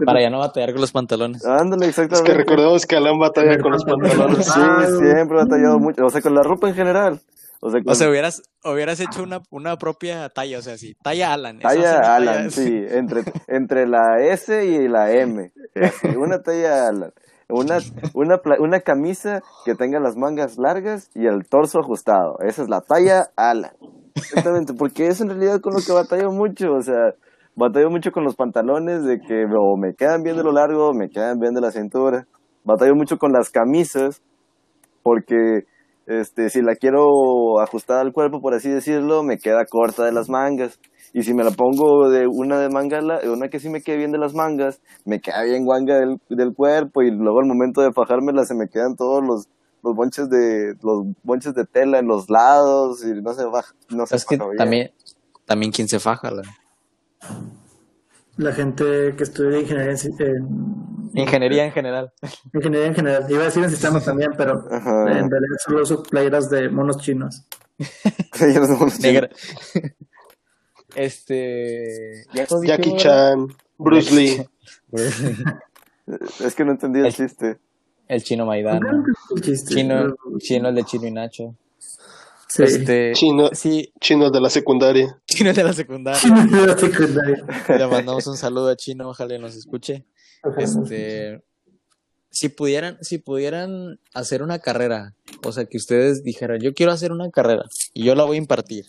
Para 0.06 0.22
ya 0.22 0.30
no 0.30 0.40
batallar 0.40 0.72
con 0.72 0.80
los 0.80 0.94
pantalones. 0.94 1.46
Ándale, 1.46 1.88
exactamente. 1.88 2.32
Es 2.32 2.38
que 2.38 2.44
recordemos 2.44 2.86
que 2.86 2.96
Alan 2.96 3.20
batalla 3.20 3.58
con 3.60 3.74
los 3.74 3.84
pantalones. 3.86 4.46
Sí, 4.46 4.62
siempre 4.98 5.38
he 5.38 5.44
batallado 5.44 5.80
mucho. 5.80 6.06
O 6.06 6.10
sea, 6.10 6.22
con 6.22 6.34
la 6.34 6.44
ropa 6.44 6.70
en 6.70 6.76
general. 6.76 7.20
O 7.60 7.70
sea, 7.70 7.82
o 7.86 7.94
sea, 7.94 8.10
hubieras, 8.10 8.42
hubieras 8.66 9.00
hecho 9.00 9.24
una, 9.24 9.42
una 9.52 9.78
propia 9.78 10.30
talla, 10.30 10.60
o 10.60 10.62
sea, 10.62 10.78
sí, 10.78 10.96
talla 11.02 11.34
Alan. 11.34 11.60
Talla 11.60 12.16
Alan, 12.16 12.52
sí, 12.52 12.84
entre, 12.90 13.24
entre 13.48 13.88
la 13.88 14.18
S 14.20 14.66
y 14.66 14.88
la 14.88 15.12
M. 15.12 15.52
una 16.18 16.42
talla 16.42 16.88
Alan. 16.88 17.12
Una, 17.48 17.78
una, 18.16 18.40
una 18.60 18.80
camisa 18.80 19.44
que 19.66 19.76
tenga 19.76 20.00
las 20.00 20.16
mangas 20.18 20.58
largas 20.58 21.12
y 21.14 21.28
el 21.28 21.48
torso 21.48 21.80
ajustado. 21.80 22.40
Esa 22.40 22.64
es 22.64 22.70
la 22.70 22.82
talla 22.82 23.28
Alan. 23.36 23.74
Exactamente, 24.16 24.74
porque 24.74 25.08
es 25.08 25.22
en 25.22 25.30
realidad 25.30 25.62
con 25.62 25.74
lo 25.74 25.80
que 25.86 25.92
batallo 25.92 26.32
mucho, 26.32 26.74
o 26.74 26.82
sea, 26.82 27.14
batallo 27.56 27.90
mucho 27.90 28.12
con 28.12 28.24
los 28.24 28.36
pantalones 28.36 29.04
de 29.04 29.20
que 29.20 29.46
o 29.46 29.78
me 29.78 29.94
quedan 29.94 30.24
bien 30.24 30.38
de 30.38 30.44
lo 30.44 30.52
largo 30.52 30.90
o 30.90 30.94
me 30.94 31.10
quedan 31.10 31.40
bien 31.40 31.54
de 31.54 31.62
la 31.62 31.72
cintura. 31.72 32.26
Batallo 32.64 32.96
mucho 32.96 33.18
con 33.18 33.32
las 33.32 33.52
camisas 33.52 34.24
porque 35.04 35.66
este, 36.08 36.50
si 36.50 36.62
la 36.62 36.76
quiero 36.76 37.60
ajustar 37.60 38.00
al 38.00 38.14
cuerpo, 38.14 38.42
por 38.42 38.54
así 38.54 38.70
decirlo, 38.70 39.24
me 39.24 39.38
queda 39.38 39.66
corta 39.66 40.06
de 40.06 40.12
las 40.12 40.30
mangas. 40.30 40.80
Y 41.14 41.24
si 41.24 41.34
me 41.34 41.44
la 41.44 41.52
pongo 41.52 42.10
de 42.10 42.28
una 42.28 42.60
de 42.60 42.70
manga, 42.70 43.00
una 43.32 43.48
que 43.48 43.60
sí 43.60 43.70
me 43.70 43.82
quede 43.82 43.98
bien 43.98 44.12
de 44.12 44.18
las 44.18 44.34
mangas, 44.34 44.82
me 45.06 45.22
queda 45.22 45.44
bien 45.44 45.64
guanga 45.64 45.98
del, 45.98 46.18
del 46.30 46.54
cuerpo 46.54 47.04
y 47.04 47.12
luego 47.12 47.40
al 47.40 47.48
momento 47.48 47.82
de 47.82 47.94
fajármela 47.94 48.44
se 48.44 48.54
me 48.54 48.68
quedan 48.68 48.96
todos 48.98 49.24
los, 49.26 49.48
los 49.82 49.96
bonches 49.96 50.28
de 50.30 50.74
los 50.82 51.06
bonches 51.24 51.54
de 51.54 51.66
tela 51.66 52.00
en 52.00 52.08
los 52.08 52.30
lados 52.30 53.02
y 53.06 53.22
no 53.22 53.34
se 53.34 53.46
baja, 53.46 53.74
no 53.90 54.06
se 54.06 54.18
es 54.18 54.26
que 54.26 54.38
también 54.58 54.90
también 55.46 55.72
quien 55.72 55.88
se 55.88 56.00
faja 56.00 56.32
la 56.32 56.42
la 58.38 58.52
gente 58.54 59.16
que 59.16 59.24
estudia 59.24 59.60
ingeniería 59.60 59.94
en, 59.94 61.10
ingeniería 61.14 61.66
en 61.66 61.72
general. 61.72 62.14
Ingeniería 62.54 62.88
en 62.88 62.96
general. 62.96 63.26
Iba 63.30 63.42
a 63.42 63.46
decir 63.46 63.64
en 63.64 63.70
sistemas 63.70 64.04
también, 64.06 64.32
pero 64.38 64.66
en 64.70 65.30
realidad 65.30 65.58
solo 65.66 65.84
uso 65.84 66.04
playeras 66.04 66.50
de 66.50 66.70
monos 66.70 66.98
chinos. 66.98 67.48
Negra. 69.02 69.30
Este. 70.96 72.24
Jackie 72.34 72.96
Chan, 72.98 73.48
Bruce 73.78 74.16
Lee. 74.16 74.46
es 76.46 76.56
que 76.56 76.66
no 76.66 76.72
entendí 76.72 77.00
el, 77.00 77.14
chiste. 77.14 77.58
El 78.08 78.24
chino 78.24 78.46
Maidana. 78.46 79.04
Chino, 79.68 80.16
chino 80.38 80.70
el 80.70 80.76
de 80.76 80.84
Chino 80.84 81.08
y 81.08 81.12
Nacho. 81.12 81.56
Este, 82.60 83.14
chino, 83.14 83.50
sí. 83.54 83.92
chino 84.02 84.30
de 84.32 84.42
la 84.42 84.50
secundaria. 84.50 85.22
Chino 85.26 85.54
de 85.54 85.64
la 85.64 85.74
secundaria. 85.74 86.20
Chino 86.20 86.62
de 86.62 86.68
la 86.68 86.78
secundaria. 86.78 87.46
Le 87.68 87.88
mandamos 87.88 88.26
un 88.28 88.38
saludo 88.38 88.70
a 88.70 88.76
Chino, 88.76 89.10
ojalá 89.10 89.38
nos 89.38 89.56
escuche. 89.56 90.06
Este, 90.58 91.44
si 92.30 92.50
pudieran, 92.50 92.98
si 93.02 93.18
pudieran 93.18 94.00
hacer 94.14 94.44
una 94.44 94.60
carrera, 94.60 95.16
o 95.44 95.52
sea, 95.52 95.66
que 95.66 95.78
ustedes 95.78 96.24
dijeran, 96.24 96.60
yo 96.60 96.74
quiero 96.74 96.92
hacer 96.92 97.12
una 97.12 97.30
carrera 97.30 97.64
y 97.94 98.04
yo 98.04 98.14
la 98.14 98.26
voy 98.26 98.36
a 98.36 98.40
impartir. 98.40 98.86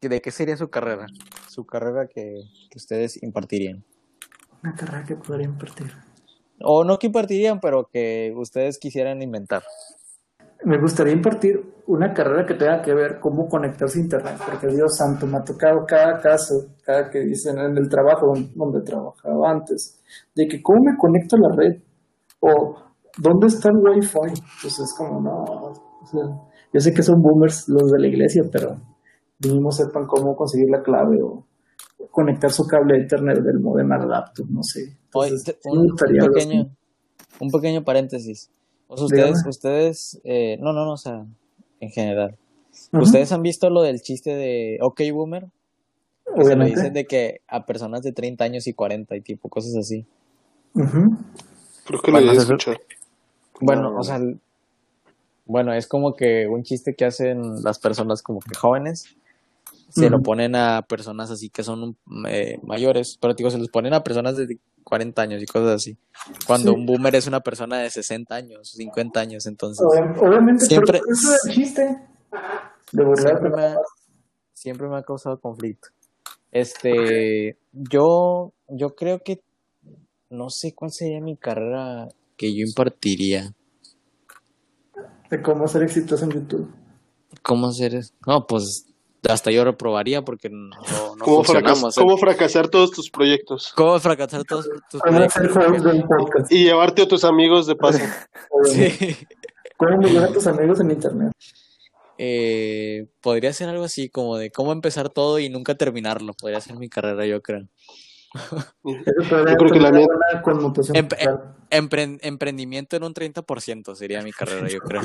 ¿De 0.00 0.20
qué 0.20 0.32
sería 0.32 0.56
su 0.56 0.68
carrera? 0.68 1.06
Su 1.48 1.64
carrera 1.64 2.08
que, 2.12 2.42
ustedes 2.74 3.22
impartirían. 3.22 3.84
Una 4.62 4.74
carrera 4.74 5.04
que 5.04 5.14
podría 5.14 5.46
impartir. 5.46 5.92
O 6.60 6.82
no 6.82 6.98
que 6.98 7.06
impartirían, 7.06 7.60
pero 7.60 7.88
que 7.92 8.32
ustedes 8.36 8.78
quisieran 8.78 9.22
inventar. 9.22 9.62
Me 10.64 10.80
gustaría 10.80 11.12
impartir 11.12 11.60
una 11.86 12.12
carrera 12.12 12.46
que 12.46 12.54
tenga 12.54 12.80
que 12.80 12.94
ver 12.94 13.18
cómo 13.20 13.48
conectarse 13.48 13.98
a 13.98 14.02
Internet, 14.02 14.34
porque 14.44 14.68
Dios 14.68 14.96
santo, 14.96 15.26
me 15.26 15.38
ha 15.38 15.42
tocado 15.42 15.84
cada 15.86 16.18
caso, 16.20 16.54
cada 16.84 17.10
que 17.10 17.20
dicen 17.20 17.58
en 17.58 17.76
el 17.76 17.88
trabajo 17.88 18.32
donde 18.54 18.82
trabajaba 18.82 19.50
antes, 19.50 20.00
de 20.34 20.46
que 20.46 20.62
cómo 20.62 20.80
me 20.84 20.96
conecto 20.96 21.36
a 21.36 21.40
la 21.40 21.56
red 21.56 21.82
o 22.40 22.76
¿dónde 23.18 23.48
está 23.48 23.68
el 23.70 23.76
Wi-Fi? 23.76 24.40
Pues 24.62 24.78
es 24.78 24.94
como, 24.96 25.20
no, 25.20 25.42
o 25.42 26.06
sea, 26.06 26.22
yo 26.72 26.80
sé 26.80 26.92
que 26.92 27.02
son 27.02 27.20
boomers 27.20 27.68
los 27.68 27.90
de 27.90 28.00
la 28.00 28.06
iglesia, 28.06 28.42
pero 28.50 28.76
mínimo 29.40 29.70
sepan 29.70 30.06
cómo 30.06 30.34
conseguir 30.34 30.70
la 30.70 30.82
clave 30.82 31.18
o 31.22 31.46
conectar 32.10 32.50
su 32.50 32.64
cable 32.64 32.94
de 32.94 33.02
internet 33.02 33.38
del 33.42 33.60
modem 33.60 33.90
al 33.92 34.08
laptop, 34.08 34.46
no 34.48 34.62
sé. 34.62 34.96
un, 35.14 35.94
pequeño, 35.96 36.70
un 37.40 37.50
pequeño 37.50 37.82
paréntesis. 37.84 38.50
O 38.92 38.96
sea, 38.96 39.06
ustedes, 39.06 39.46
ustedes 39.46 40.20
eh, 40.22 40.58
no, 40.60 40.74
no, 40.74 40.84
no, 40.84 40.92
o 40.92 40.96
sea, 40.98 41.24
en 41.80 41.90
general. 41.90 42.36
¿Ustedes 42.92 43.32
han 43.32 43.40
visto 43.40 43.70
lo 43.70 43.80
del 43.80 44.02
chiste 44.02 44.34
de 44.34 44.78
OK 44.82 45.00
Boomer? 45.12 45.46
O 46.36 46.44
sea, 46.44 46.56
lo 46.56 46.66
dicen 46.66 46.92
de 46.92 47.06
que 47.06 47.40
a 47.48 47.64
personas 47.64 48.02
de 48.02 48.12
30 48.12 48.44
años 48.44 48.66
y 48.66 48.74
40 48.74 49.16
y 49.16 49.20
tipo, 49.22 49.48
cosas 49.48 49.76
así. 49.76 50.04
Creo 50.74 52.02
que 52.02 52.10
bueno, 52.10 52.34
lo 52.34 52.76
Bueno, 53.60 53.96
o 53.98 54.02
sea, 54.02 54.20
bueno, 55.46 55.72
es 55.72 55.86
como 55.86 56.14
que 56.14 56.46
un 56.46 56.62
chiste 56.62 56.94
que 56.94 57.06
hacen 57.06 57.62
las 57.64 57.78
personas 57.78 58.22
como 58.22 58.40
que 58.40 58.54
jóvenes. 58.54 59.16
Se 59.92 60.08
lo 60.08 60.22
ponen 60.22 60.56
a 60.56 60.82
personas 60.82 61.30
así 61.30 61.50
que 61.50 61.62
son 61.62 61.96
eh, 62.26 62.58
mayores, 62.62 63.18
pero 63.20 63.34
digo, 63.34 63.50
se 63.50 63.58
los 63.58 63.68
ponen 63.68 63.92
a 63.92 64.02
personas 64.02 64.36
de 64.36 64.58
40 64.84 65.20
años 65.22 65.42
y 65.42 65.46
cosas 65.46 65.74
así. 65.74 65.98
Cuando 66.46 66.72
un 66.72 66.86
boomer 66.86 67.14
es 67.14 67.26
una 67.26 67.40
persona 67.40 67.78
de 67.78 67.90
60 67.90 68.34
años, 68.34 68.72
50 68.72 69.20
años, 69.20 69.46
entonces. 69.46 69.84
Obviamente, 70.18 70.64
siempre, 70.64 70.98
eso 70.98 71.34
es 71.34 71.46
el 71.46 71.54
chiste. 71.54 71.82
De 72.92 73.04
verdad. 73.04 73.22
Siempre 73.22 73.50
me, 73.50 73.62
ha, 73.62 73.76
siempre 74.52 74.88
me 74.88 74.96
ha 74.96 75.02
causado 75.02 75.38
conflicto. 75.40 75.88
Este, 76.50 77.58
yo, 77.72 78.52
yo 78.68 78.94
creo 78.94 79.20
que 79.22 79.42
no 80.30 80.48
sé 80.48 80.74
cuál 80.74 80.90
sería 80.90 81.20
mi 81.20 81.36
carrera 81.36 82.08
que 82.36 82.54
yo 82.54 82.64
impartiría. 82.66 83.54
De 85.30 85.42
cómo 85.42 85.66
ser 85.68 85.82
exitoso 85.82 86.24
en 86.24 86.30
YouTube. 86.32 86.70
¿Cómo 87.42 87.72
ser? 87.72 88.00
No, 88.26 88.46
pues 88.46 88.91
hasta 89.28 89.50
yo 89.50 89.64
reprobaría 89.64 90.22
porque 90.22 90.48
no, 90.50 90.70
no 91.16 91.24
¿Cómo, 91.24 91.42
¿Cómo 91.94 92.16
fracasar 92.18 92.68
todos 92.68 92.90
tus 92.90 93.10
proyectos? 93.10 93.72
¿Cómo 93.76 93.98
fracasar 94.00 94.44
todos 94.44 94.68
tus 94.90 95.00
proyectos? 95.00 96.50
Y 96.50 96.64
llevarte 96.64 97.02
a 97.02 97.08
tus 97.08 97.24
amigos 97.24 97.66
de 97.66 97.76
paso. 97.76 98.00
sí. 98.64 99.16
¿Cómo 99.76 100.00
llevar 100.08 100.30
a 100.30 100.32
tus 100.32 100.46
amigos 100.46 100.80
en 100.80 100.90
internet? 100.90 101.32
Eh, 102.18 103.06
podría 103.20 103.52
ser 103.52 103.68
algo 103.68 103.84
así, 103.84 104.08
como 104.08 104.36
de 104.36 104.50
cómo 104.50 104.72
empezar 104.72 105.08
todo 105.08 105.38
y 105.38 105.48
nunca 105.48 105.74
terminarlo. 105.74 106.34
Podría 106.34 106.60
ser 106.60 106.76
mi 106.76 106.88
carrera, 106.88 107.26
yo 107.26 107.42
creo. 107.42 107.66
Yo 108.84 109.56
creo 109.58 109.72
que 109.72 109.80
la 109.80 109.92
mía... 109.92 110.06
emprendimiento 111.70 112.96
en 112.96 113.04
un 113.04 113.12
30% 113.12 113.94
sería 113.94 114.22
mi 114.22 114.32
carrera, 114.32 114.68
yo 114.68 114.78
creo. 114.80 115.02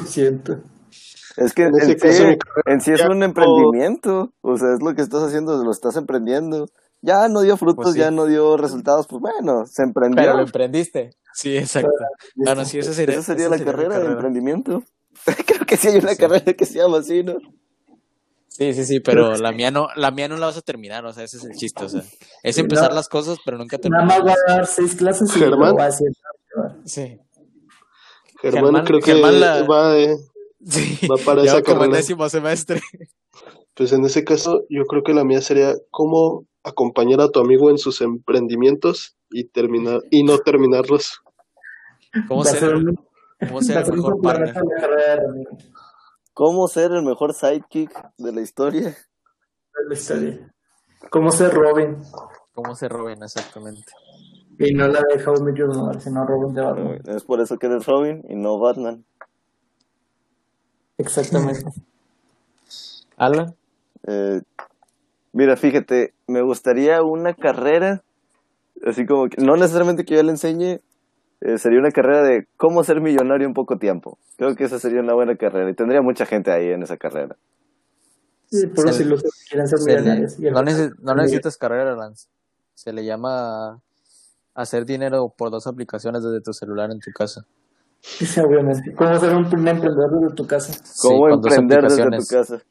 Es 1.38 1.54
que 1.54 1.64
en, 1.64 2.82
sí, 2.82 2.92
es 2.92 3.06
un 3.06 3.22
emprendimiento, 3.22 4.34
o 4.42 4.58
sea, 4.58 4.74
es 4.74 4.82
lo 4.82 4.96
que 4.96 5.04
estás 5.04 5.22
haciendo, 5.22 5.64
lo 5.64 5.72
estás 5.72 5.96
emprendiendo. 5.96 6.66
Ya 7.02 7.28
no 7.30 7.42
dio 7.42 7.58
frutos, 7.58 7.86
pues 7.86 7.96
ya 7.96 8.10
no 8.10 8.26
dio 8.26 8.58
resultados, 8.58 9.06
pues 9.08 9.22
bueno, 9.22 9.66
se 9.68 9.84
emprendió. 9.84 10.24
Pero 10.24 10.34
lo 10.38 10.44
emprendiste. 10.44 11.12
Sí, 11.34 11.56
exacto. 11.56 11.92
Bueno, 12.36 12.66
sí, 12.66 12.80
esa 12.80 12.92
sería, 12.92 13.20
esa 13.20 13.36
sería 13.36 13.50
la 13.50 13.64
carrera 13.64 14.00
de 14.00 14.08
emprendimiento. 14.08 14.82
Creo 15.46 15.66
que 15.68 15.78
sí 15.78 15.90
hay 15.90 15.98
una 15.98 16.16
carrera 16.16 16.54
que 16.54 16.66
se 16.66 16.80
llama 16.80 16.98
así, 16.98 17.24
¿no? 17.24 17.36
Sí, 18.48 18.74
sí, 18.74 18.86
sí, 18.86 19.00
pero 19.00 19.36
la 19.36 19.52
mía 19.52 19.70
no, 19.70 19.90
la 19.96 20.10
mía 20.10 20.28
no 20.28 20.38
la 20.38 20.48
vas 20.48 20.58
a 20.58 20.62
terminar, 20.62 21.06
o 21.06 21.14
sea, 21.14 21.24
ese 21.24 21.38
es 21.38 21.44
el 21.46 21.52
chiste, 21.52 21.86
o 21.86 21.90
sea, 21.90 22.02
es 22.42 22.58
empezar 22.58 22.92
las 22.92 23.08
cosas, 23.08 23.38
pero 23.46 23.60
nunca 23.60 23.78
terminar. 23.78 24.08
Nada 24.08 24.24
más 24.24 24.28
va 24.28 24.34
a 24.48 24.56
dar 24.56 24.66
seis 24.66 24.96
clases 24.96 25.30
y 25.36 25.40
Germán. 25.40 25.76
va 25.78 25.86
a 25.86 25.92
Sí. 26.84 27.20
Germán, 28.42 28.84
creo 28.84 29.00
que 29.00 29.14
va, 29.22 29.94
sí. 30.66 31.08
va 31.08 31.18
para 31.18 31.44
esa 31.44 31.62
como 31.62 31.80
carrera. 31.80 31.98
décimo 31.98 32.30
semestre. 32.30 32.82
Pues 33.76 33.94
en 33.94 34.04
ese 34.06 34.24
caso, 34.24 34.64
yo 34.70 34.86
creo 34.86 35.04
que 35.04 35.14
la 35.14 35.24
mía 35.24 35.40
sería 35.40 35.76
cómo 35.92 36.48
acompañar 36.64 37.22
a 37.22 37.30
tu 37.30 37.40
amigo 37.40 37.70
en 37.70 37.78
sus 37.78 38.02
emprendimientos 38.02 39.16
y 39.30 39.50
terminar 39.50 40.02
y 40.10 40.24
no 40.24 40.40
terminarlos. 40.40 41.22
¿Cómo 42.28 42.44
ser, 42.44 42.74
cómo 43.48 43.62
ser 43.62 43.86
el 43.86 43.94
mejor 43.94 44.22
partner? 44.22 44.56
¿Cómo 46.34 46.68
ser 46.68 46.92
el 46.92 47.04
mejor 47.04 47.34
sidekick 47.34 47.92
de 48.18 48.32
la 48.32 48.42
historia? 48.42 48.90
De 48.90 49.88
la 49.88 49.94
historia. 49.94 50.54
¿Cómo 51.12 51.32
ser 51.32 51.54
Robin? 51.54 51.98
¿Cómo 52.54 52.76
ser 52.76 52.92
Robin, 52.92 53.22
exactamente? 53.24 53.92
Y 54.60 54.74
no 54.74 54.88
la 54.88 55.02
de 55.02 55.24
How 55.24 55.36
I 55.36 56.00
sino 56.00 56.26
Robin 56.26 56.54
de 56.56 56.62
Batman. 56.62 57.02
Es 57.06 57.24
por 57.24 57.42
eso 57.42 57.58
que 57.58 57.68
eres 57.68 57.86
Robin 57.86 58.24
y 58.28 58.36
no 58.36 58.58
Batman. 58.60 59.06
Exactamente. 60.98 61.64
¿Alan? 63.18 63.56
Eh, 64.08 64.42
mira, 65.34 65.58
fíjate, 65.58 66.14
me 66.28 66.42
gustaría 66.42 67.02
una 67.02 67.34
carrera, 67.34 68.04
así 68.86 69.06
como 69.06 69.28
que, 69.28 69.42
no 69.44 69.56
necesariamente 69.56 70.06
que 70.06 70.16
yo 70.16 70.24
le 70.24 70.32
enseñe, 70.32 70.80
eh, 71.42 71.58
sería 71.58 71.80
una 71.80 71.92
carrera 71.92 72.24
de 72.24 72.48
cómo 72.58 72.84
ser 72.84 73.02
millonario 73.02 73.48
en 73.48 73.54
poco 73.54 73.78
tiempo. 73.78 74.18
Creo 74.38 74.56
que 74.56 74.66
esa 74.66 74.80
sería 74.80 75.02
una 75.02 75.14
buena 75.14 75.36
carrera 75.36 75.70
y 75.70 75.76
tendría 75.76 76.02
mucha 76.02 76.26
gente 76.26 76.52
ahí 76.52 76.68
en 76.68 76.84
esa 76.84 76.98
carrera. 76.98 77.36
Sí, 78.50 78.68
pero 78.74 78.94
si 78.94 79.04
los 79.04 79.22
quieren 79.50 79.68
ser 79.68 79.80
millonarios. 79.86 80.40
No, 81.02 81.16
necesitas 81.16 81.58
carrera, 81.58 81.96
Lance. 81.96 82.30
Se 82.76 82.94
le 82.94 83.04
llama 83.04 83.82
hacer 84.54 84.86
dinero 84.86 85.34
por 85.36 85.52
dos 85.52 85.68
aplicaciones 85.68 86.24
desde 86.24 86.42
tu 86.42 86.54
celular 86.54 86.90
en 86.92 87.00
tu 87.00 87.12
casa. 87.12 87.46
Sí, 88.02 88.40
obviamente. 88.40 88.94
¿Cómo 88.96 89.16
ser 89.16 89.36
un 89.36 89.46
emprendedor 89.46 90.22
desde 90.22 90.36
tu 90.36 90.46
casa? 90.46 90.74
¿Cómo 91.02 91.30
emprender 91.30 91.82
desde 91.84 92.04
tu 92.04 92.26
casa? 92.30 92.62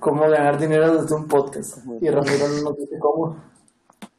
¿Cómo 0.00 0.22
ganar 0.22 0.58
dinero 0.58 1.00
desde 1.02 1.14
un 1.14 1.26
podcast? 1.26 1.78
Y 2.00 2.08
Ramiro 2.08 2.48
no 2.48 2.70
nos 2.70 2.76
dice 2.76 2.96
cómo. 3.00 3.36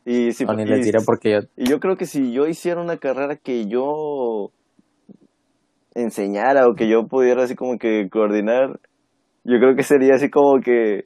Y, 0.06 0.32
si, 0.32 0.46
porque 0.46 1.32
yo... 1.32 1.40
y 1.56 1.70
yo 1.70 1.80
creo 1.80 1.96
que 1.96 2.06
si 2.06 2.32
yo 2.32 2.48
hiciera 2.48 2.82
una 2.82 2.98
carrera 2.98 3.36
que 3.36 3.68
yo 3.68 4.52
enseñara 5.94 6.68
o 6.68 6.76
que 6.76 6.90
yo 6.90 7.08
pudiera 7.08 7.44
así 7.44 7.56
como 7.56 7.78
que 7.78 8.10
coordinar, 8.10 8.80
yo 9.44 9.60
creo 9.60 9.76
que 9.76 9.84
sería 9.84 10.16
así 10.16 10.30
como 10.30 10.62
que 10.62 11.06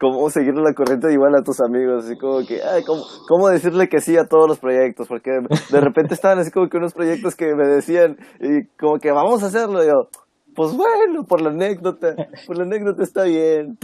cómo 0.00 0.30
seguir 0.30 0.54
la 0.54 0.72
corriente 0.72 1.12
igual 1.12 1.34
a 1.36 1.42
tus 1.42 1.60
amigos, 1.60 2.06
así 2.06 2.16
como 2.16 2.38
que, 2.46 2.62
ay, 2.62 2.82
cómo, 2.84 3.04
cómo 3.28 3.48
decirle 3.50 3.88
que 3.88 4.00
sí 4.00 4.16
a 4.16 4.24
todos 4.24 4.48
los 4.48 4.58
proyectos, 4.58 5.06
porque 5.06 5.30
de 5.30 5.80
repente 5.80 6.14
estaban 6.14 6.38
así 6.38 6.50
como 6.50 6.68
que 6.68 6.78
unos 6.78 6.94
proyectos 6.94 7.36
que 7.36 7.54
me 7.54 7.66
decían 7.66 8.16
y 8.40 8.64
como 8.78 8.98
que 8.98 9.12
vamos 9.12 9.42
a 9.42 9.46
hacerlo, 9.46 9.84
y 9.84 9.88
yo, 9.88 10.08
pues 10.56 10.74
bueno, 10.74 11.24
por 11.28 11.42
la 11.42 11.50
anécdota, 11.50 12.14
por 12.46 12.56
la 12.56 12.64
anécdota 12.64 13.02
está 13.02 13.24
bien. 13.24 13.78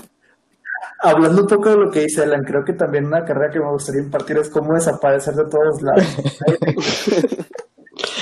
Hablando 1.02 1.42
un 1.42 1.48
poco 1.48 1.68
de 1.68 1.76
lo 1.76 1.90
que 1.90 2.00
dice 2.00 2.22
Alan, 2.22 2.44
creo 2.44 2.64
que 2.64 2.72
también 2.72 3.06
una 3.06 3.22
carrera 3.24 3.52
que 3.52 3.60
me 3.60 3.70
gustaría 3.70 4.02
impartir 4.02 4.38
es 4.38 4.48
cómo 4.48 4.72
desaparecer 4.74 5.34
de 5.34 5.44
todos 5.44 5.82
lados. 5.82 6.04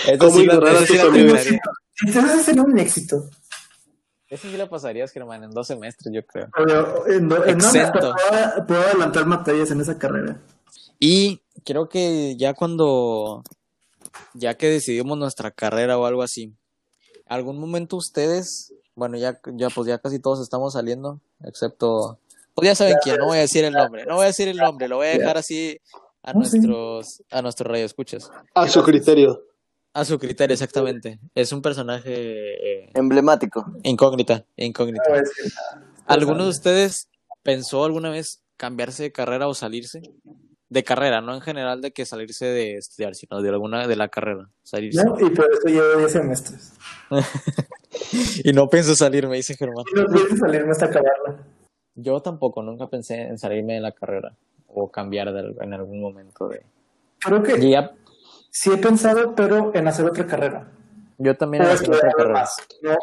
Eso 0.07 0.31
sí, 0.31 0.47
Entonces 2.07 2.43
sería 2.45 2.63
un 2.63 2.79
éxito. 2.79 3.17
Eso 4.35 4.49
sí 4.49 4.57
lo 4.57 4.69
pasarías, 4.69 5.13
Germán, 5.13 5.45
en 5.45 5.51
dos 5.51 5.67
semestres, 5.67 6.13
yo 6.13 6.27
creo. 6.27 6.49
Pero, 6.57 7.07
en, 7.07 7.31
Exento. 7.49 8.15
puedo, 8.67 8.81
adelantar 8.83 9.27
materias 9.27 9.71
en 9.71 9.81
esa 9.81 9.97
carrera. 9.97 10.41
Y 10.99 11.41
creo 11.65 11.89
que 11.89 12.37
ya 12.37 12.55
cuando, 12.55 13.43
ya 14.33 14.55
que 14.55 14.69
decidimos 14.69 15.17
nuestra 15.19 15.51
carrera 15.51 15.99
o 15.99 16.07
algo 16.07 16.23
así, 16.23 16.53
¿algún 17.27 17.59
momento 17.59 17.97
ustedes 17.97 18.75
bueno, 18.95 19.17
ya, 19.17 19.41
ya, 19.55 19.71
pues 19.71 19.89
ya 19.89 19.99
casi 19.99 20.21
todos 20.21 20.41
estamos 20.41 20.75
saliendo, 20.75 21.21
excepto, 21.43 22.19
pues 22.55 22.69
ya 22.69 22.75
saben 22.75 22.97
quién, 23.03 23.17
no 23.17 23.27
voy 23.27 23.39
a 23.39 23.43
decir 23.43 23.65
el 23.65 23.73
nombre, 23.73 24.05
no 24.07 24.17
voy 24.17 24.25
a 24.25 24.29
decir 24.29 24.49
el 24.49 24.57
nombre, 24.57 24.89
lo 24.89 24.97
voy 24.97 25.09
a 25.09 25.19
dejar 25.19 25.37
así 25.37 25.79
a 26.23 26.33
nuestros, 26.33 27.23
a 27.31 27.43
nuestros 27.43 27.71
radioescuchas. 27.71 28.31
A 28.55 28.69
su 28.69 28.83
criterio. 28.83 29.43
A 29.95 30.05
su 30.05 30.19
criterio, 30.19 30.53
exactamente. 30.53 31.21
Es 31.37 31.53
un 31.53 31.63
personaje 31.63 32.13
eh, 32.15 32.91
emblemático. 32.95 33.65
Incógnita, 33.85 34.45
incógnita. 34.57 35.05
¿Alguno 36.07 36.45
de 36.45 36.51
ustedes 36.51 37.09
pensó 37.45 37.85
alguna 37.85 38.11
vez 38.11 38.43
cambiarse 38.57 39.05
de 39.05 39.13
carrera 39.13 39.47
o 39.47 39.55
salirse? 39.55 40.03
De 40.69 40.83
carrera, 40.83 41.21
no 41.21 41.33
en 41.33 41.41
general 41.41 41.81
de 41.81 41.93
que 41.93 42.07
salirse 42.07 42.47
de 42.47 42.77
estudiar, 42.77 43.15
sino 43.15 43.41
de 43.41 43.51
alguna 43.51 43.87
de 43.87 43.95
la 43.95 44.09
carrera. 44.09 44.49
Salirse. 44.65 45.05
No, 45.05 45.15
y 45.21 45.31
por 45.31 45.49
eso 45.53 45.69
llevo 45.69 45.99
10 45.99 46.11
semestres. 46.11 46.73
y 48.45 48.53
no 48.53 48.67
pienso 48.69 48.97
salirme, 48.97 49.37
dice 49.37 49.55
Germán. 49.55 49.85
No 49.95 50.07
pienso 50.07 50.37
salirme 50.39 50.73
hasta 50.73 50.87
acabarla. 50.87 51.47
Yo 51.95 52.21
tampoco, 52.21 52.65
nunca 52.65 52.89
pensé 52.89 53.23
en 53.23 53.39
salirme 53.39 53.75
de 53.75 53.81
la 53.81 53.93
carrera 53.93 54.35
o 54.67 54.91
cambiar 54.91 55.29
en 55.29 55.73
algún 55.73 56.01
momento 56.01 56.49
de... 56.49 56.63
Creo 57.21 57.45
que 57.45 57.57
sí 58.55 58.71
he 58.71 58.77
pensado, 58.77 59.35
pero 59.35 59.73
en 59.75 59.89
hacer 59.89 60.07
otra 60.07 60.27
carrera. 60.27 60.71
Yo 61.19 61.37
también 61.37 61.65
hacer 61.65 61.91
otra 61.91 62.13
carrera. 62.13 62.45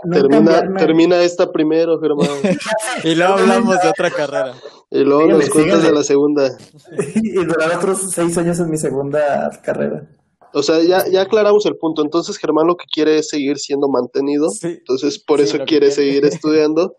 termina, 0.10 0.78
termina 0.78 1.22
esta 1.22 1.52
primero, 1.52 2.00
Germán. 2.00 2.28
y 3.04 3.16
luego 3.16 3.34
hablamos 3.34 3.82
de 3.82 3.90
otra 3.90 4.10
carrera. 4.10 4.54
Y 4.90 5.04
luego 5.04 5.28
nos 5.28 5.50
cuentas 5.50 5.84
de 5.84 5.92
la 5.92 6.04
segunda. 6.04 6.58
y 7.16 7.44
durar 7.44 7.76
otros 7.76 8.12
seis 8.12 8.38
años 8.38 8.60
en 8.60 8.70
mi 8.70 8.78
segunda 8.78 9.52
carrera. 9.62 10.08
O 10.54 10.64
sea, 10.64 10.80
ya, 10.80 11.06
ya 11.08 11.22
aclaramos 11.22 11.66
el 11.66 11.78
punto. 11.78 12.02
Entonces, 12.02 12.38
Germán 12.38 12.68
lo 12.68 12.76
que 12.76 12.86
quiere 12.92 13.18
es 13.18 13.30
seguir 13.30 13.58
siendo 13.58 13.88
mantenido. 13.88 14.50
Entonces, 14.62 15.20
por 15.20 15.42
eso 15.42 15.60
quiere 15.66 15.92
seguir 15.92 16.26
estudiando 16.26 16.96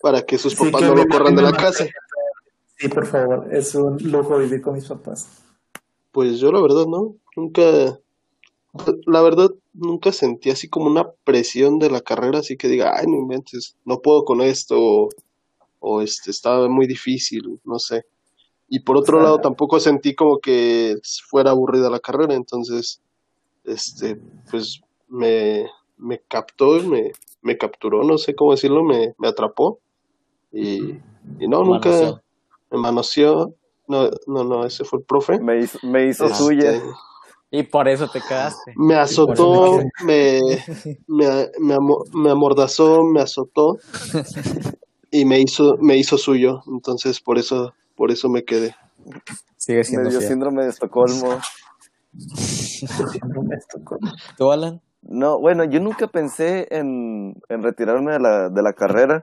para 0.00 0.22
que 0.22 0.38
sus 0.38 0.54
papás 0.54 0.82
no 0.82 0.94
lo 0.94 1.06
corran 1.06 1.34
de 1.34 1.42
la 1.42 1.52
casa. 1.52 1.86
Sí, 2.78 2.88
por 2.88 3.06
favor, 3.06 3.48
es 3.52 3.74
un 3.74 3.96
lujo 3.98 4.38
vivir 4.38 4.60
con 4.60 4.74
mis 4.74 4.86
papás. 4.86 5.28
Pues 6.12 6.38
yo 6.38 6.50
la 6.52 6.60
verdad 6.60 6.86
no, 6.86 7.16
nunca, 7.36 8.00
la 9.06 9.22
verdad 9.22 9.50
nunca 9.74 10.10
sentí 10.10 10.50
así 10.50 10.68
como 10.68 10.86
una 10.86 11.10
presión 11.24 11.78
de 11.78 11.90
la 11.90 12.00
carrera, 12.00 12.40
así 12.40 12.56
que 12.56 12.68
diga, 12.68 12.92
ay, 12.96 13.06
no 13.06 13.16
inventes, 13.16 13.76
no 13.84 14.00
puedo 14.00 14.24
con 14.24 14.40
esto, 14.40 15.08
o, 15.78 16.00
este, 16.02 16.30
estaba 16.30 16.68
muy 16.68 16.86
difícil, 16.86 17.60
no 17.64 17.78
sé. 17.78 18.04
Y 18.68 18.80
por 18.80 18.96
otro 18.96 19.22
lado 19.22 19.38
tampoco 19.40 19.78
sentí 19.78 20.14
como 20.14 20.38
que 20.40 20.96
fuera 21.28 21.50
aburrida 21.50 21.88
la 21.90 22.00
carrera, 22.00 22.34
entonces, 22.34 23.00
este, 23.64 24.18
pues 24.50 24.80
me, 25.08 25.66
me 25.96 26.20
captó, 26.26 26.80
me, 26.82 27.12
me 27.42 27.56
capturó, 27.56 28.02
no 28.02 28.18
sé 28.18 28.34
cómo 28.34 28.52
decirlo, 28.52 28.82
me, 28.82 29.14
me 29.18 29.28
atrapó. 29.28 29.78
Y, 30.52 30.94
y 31.38 31.48
no, 31.48 31.62
nunca, 31.62 32.22
me 32.70 32.78
manoseó. 32.78 33.54
No, 33.88 34.10
no, 34.26 34.42
no, 34.42 34.64
ese 34.64 34.84
fue 34.84 34.98
el 34.98 35.04
profe. 35.04 35.38
Me 35.38 35.60
hizo, 35.60 35.78
me 35.82 36.08
hizo 36.08 36.26
este, 36.26 36.38
suya. 36.38 36.82
Y 37.50 37.62
por 37.62 37.88
eso 37.88 38.08
te 38.08 38.20
quedaste. 38.20 38.74
Me 38.76 38.96
azotó, 38.96 39.80
me, 40.04 40.40
me, 41.06 41.48
me, 41.58 42.30
amordazó, 42.30 43.04
me 43.04 43.20
azotó 43.20 43.78
y 45.10 45.24
me 45.24 45.40
hizo, 45.40 45.76
me 45.80 45.96
hizo 45.96 46.18
suyo. 46.18 46.62
Entonces 46.66 47.20
por 47.20 47.38
eso, 47.38 47.72
por 47.94 48.10
eso 48.10 48.28
me 48.28 48.44
quedé. 48.44 48.74
Sigue 49.56 49.84
siendo 49.84 50.10
me 50.10 50.16
dio 50.16 50.20
síndrome 50.20 50.64
de 50.64 50.70
Estocolmo. 50.70 51.38
¿Tú, 54.36 54.50
Alan? 54.50 54.80
No, 55.02 55.38
bueno, 55.38 55.64
yo 55.64 55.78
nunca 55.80 56.08
pensé 56.08 56.66
en, 56.70 57.40
en 57.48 57.62
retirarme 57.62 58.12
de 58.12 58.20
la, 58.20 58.48
de 58.48 58.62
la 58.62 58.72
carrera. 58.72 59.22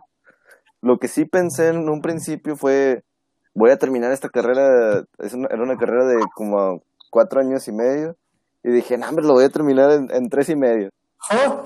Lo 0.82 0.98
que 0.98 1.10
sí 1.10 1.26
pensé 1.26 1.70
en 1.70 1.90
un 1.90 2.02
principio 2.02 2.56
fue 2.56 3.04
voy 3.54 3.72
a 3.72 3.78
terminar 3.78 4.12
esta 4.12 4.30
carrera, 4.30 5.06
es 5.20 5.34
una, 5.34 5.48
era 5.48 5.62
una 5.62 5.78
carrera 5.78 6.06
de 6.06 6.20
como 6.36 6.84
cuatro 7.14 7.40
años 7.40 7.68
y 7.68 7.72
medio, 7.72 8.16
y 8.64 8.72
dije, 8.72 8.98
no, 8.98 9.08
hombre, 9.08 9.26
lo 9.26 9.34
voy 9.34 9.46
a 9.46 9.50
terminar 9.50 9.92
en, 9.92 10.30
tres 10.30 10.50
y 10.50 10.56
medio. 10.56 10.90
Oh. 11.32 11.66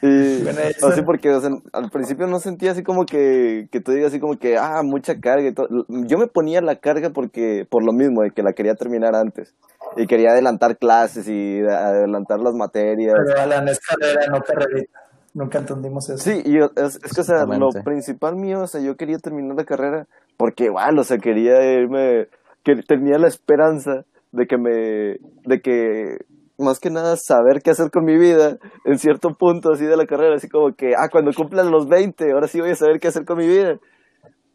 Y 0.00 0.48
así 0.82 1.02
porque 1.02 1.28
al 1.72 1.90
principio 1.90 2.26
no 2.26 2.38
sentía 2.38 2.72
así 2.72 2.82
como 2.82 3.04
que, 3.04 3.68
que 3.70 3.80
tú 3.80 3.92
digas 3.92 4.08
así 4.08 4.20
como 4.20 4.38
que, 4.38 4.56
ah, 4.56 4.80
mucha 4.82 5.20
carga 5.20 5.48
y 5.48 5.52
todo. 5.52 5.68
Yo 5.88 6.16
me 6.16 6.26
ponía 6.26 6.62
la 6.62 6.76
carga 6.76 7.10
porque, 7.10 7.66
por 7.68 7.84
lo 7.84 7.92
mismo, 7.92 8.22
de 8.22 8.30
que 8.30 8.42
la 8.42 8.54
quería 8.54 8.74
terminar 8.74 9.14
antes. 9.14 9.54
Y 9.96 10.06
quería 10.06 10.30
adelantar 10.30 10.78
clases 10.78 11.28
y 11.28 11.60
adelantar 11.60 12.40
las 12.40 12.54
materias. 12.54 13.14
Pero 13.26 13.46
la 13.46 13.64
carrera, 13.64 14.26
no 14.30 14.40
carrerita. 14.40 15.00
Nunca 15.34 15.58
entendimos 15.58 16.08
eso. 16.08 16.18
Sí, 16.18 16.42
y 16.44 16.58
es, 16.58 17.00
es 17.04 17.12
que, 17.12 17.20
o 17.20 17.24
sea, 17.24 17.44
lo 17.44 17.68
principal 17.84 18.36
mío, 18.36 18.62
o 18.62 18.66
sea, 18.68 18.80
yo 18.80 18.96
quería 18.96 19.18
terminar 19.18 19.56
la 19.56 19.64
carrera 19.64 20.06
porque 20.36 20.66
igual, 20.66 20.96
o 20.98 21.02
sea, 21.02 21.18
quería 21.18 21.60
irme, 21.72 22.28
que 22.62 22.76
tenía 22.86 23.18
la 23.18 23.26
esperanza 23.26 24.04
de 24.34 24.46
que 24.46 24.58
me, 24.58 25.16
de 25.44 25.60
que 25.62 26.18
más 26.58 26.78
que 26.80 26.90
nada 26.90 27.16
saber 27.16 27.62
qué 27.62 27.70
hacer 27.70 27.90
con 27.90 28.04
mi 28.04 28.16
vida 28.16 28.58
en 28.84 28.98
cierto 28.98 29.30
punto 29.38 29.72
así 29.72 29.84
de 29.84 29.96
la 29.96 30.06
carrera, 30.06 30.36
así 30.36 30.48
como 30.48 30.74
que, 30.74 30.94
ah, 30.96 31.08
cuando 31.10 31.32
cumplan 31.32 31.70
los 31.70 31.88
20, 31.88 32.32
ahora 32.32 32.48
sí 32.48 32.60
voy 32.60 32.70
a 32.70 32.76
saber 32.76 32.98
qué 33.00 33.08
hacer 33.08 33.24
con 33.24 33.38
mi 33.38 33.46
vida. 33.46 33.78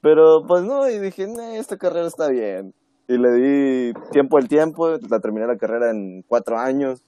Pero 0.01 0.43
pues 0.47 0.63
no, 0.63 0.89
y 0.89 0.99
dije, 0.99 1.27
esta 1.57 1.77
carrera 1.77 2.07
está 2.07 2.29
bien. 2.29 2.73
Y 3.07 3.17
le 3.17 3.31
di 3.31 3.93
tiempo 4.11 4.37
al 4.37 4.47
tiempo, 4.47 4.89
la 4.89 5.19
terminé 5.19 5.47
la 5.47 5.57
carrera 5.57 5.91
en 5.91 6.23
cuatro 6.27 6.57
años. 6.57 7.01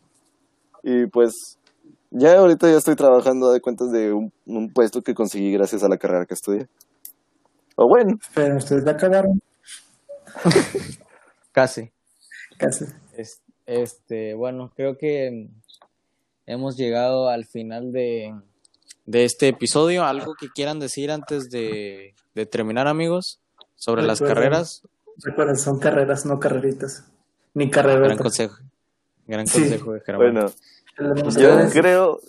Y 0.83 1.07
pues 1.07 1.59
ya 2.09 2.37
ahorita 2.39 2.69
ya 2.69 2.77
estoy 2.77 2.95
trabajando 2.95 3.51
de 3.51 3.61
cuentas 3.61 3.91
de 3.91 4.11
un, 4.11 4.31
un 4.45 4.73
puesto 4.73 5.01
que 5.01 5.13
conseguí 5.13 5.51
gracias 5.51 5.83
a 5.83 5.89
la 5.89 5.97
carrera 5.97 6.25
que 6.25 6.33
estudié. 6.33 6.67
O 7.75 7.87
bueno. 7.87 8.17
Pero 8.33 8.57
ustedes 8.57 8.83
ya 8.83 8.91
acabaron. 8.91 9.39
Casi. 11.51 11.91
Casi. 12.61 12.85
Este, 13.65 14.35
bueno, 14.35 14.71
creo 14.75 14.95
que 14.95 15.49
hemos 16.45 16.77
llegado 16.77 17.27
al 17.27 17.45
final 17.45 17.91
de, 17.91 18.35
de 19.07 19.25
este 19.25 19.47
episodio. 19.47 20.03
¿Algo 20.03 20.35
que 20.39 20.47
quieran 20.47 20.79
decir 20.79 21.09
antes 21.09 21.49
de, 21.49 22.13
de 22.35 22.45
terminar, 22.45 22.87
amigos? 22.87 23.39
Sobre 23.75 24.03
las 24.03 24.19
carreras. 24.19 24.83
Recuerden, 25.23 25.55
son 25.57 25.79
carreras, 25.79 26.27
no 26.27 26.39
carreritas. 26.39 27.03
Ni 27.55 27.71
carreras. 27.71 28.03
Gran 28.03 28.17
consejo. 28.19 28.57
Gran 29.25 29.47
consejo 29.47 29.93
de 29.93 30.13
Bueno, 30.15 30.51
yo 31.39 31.69
creo, 31.71 32.19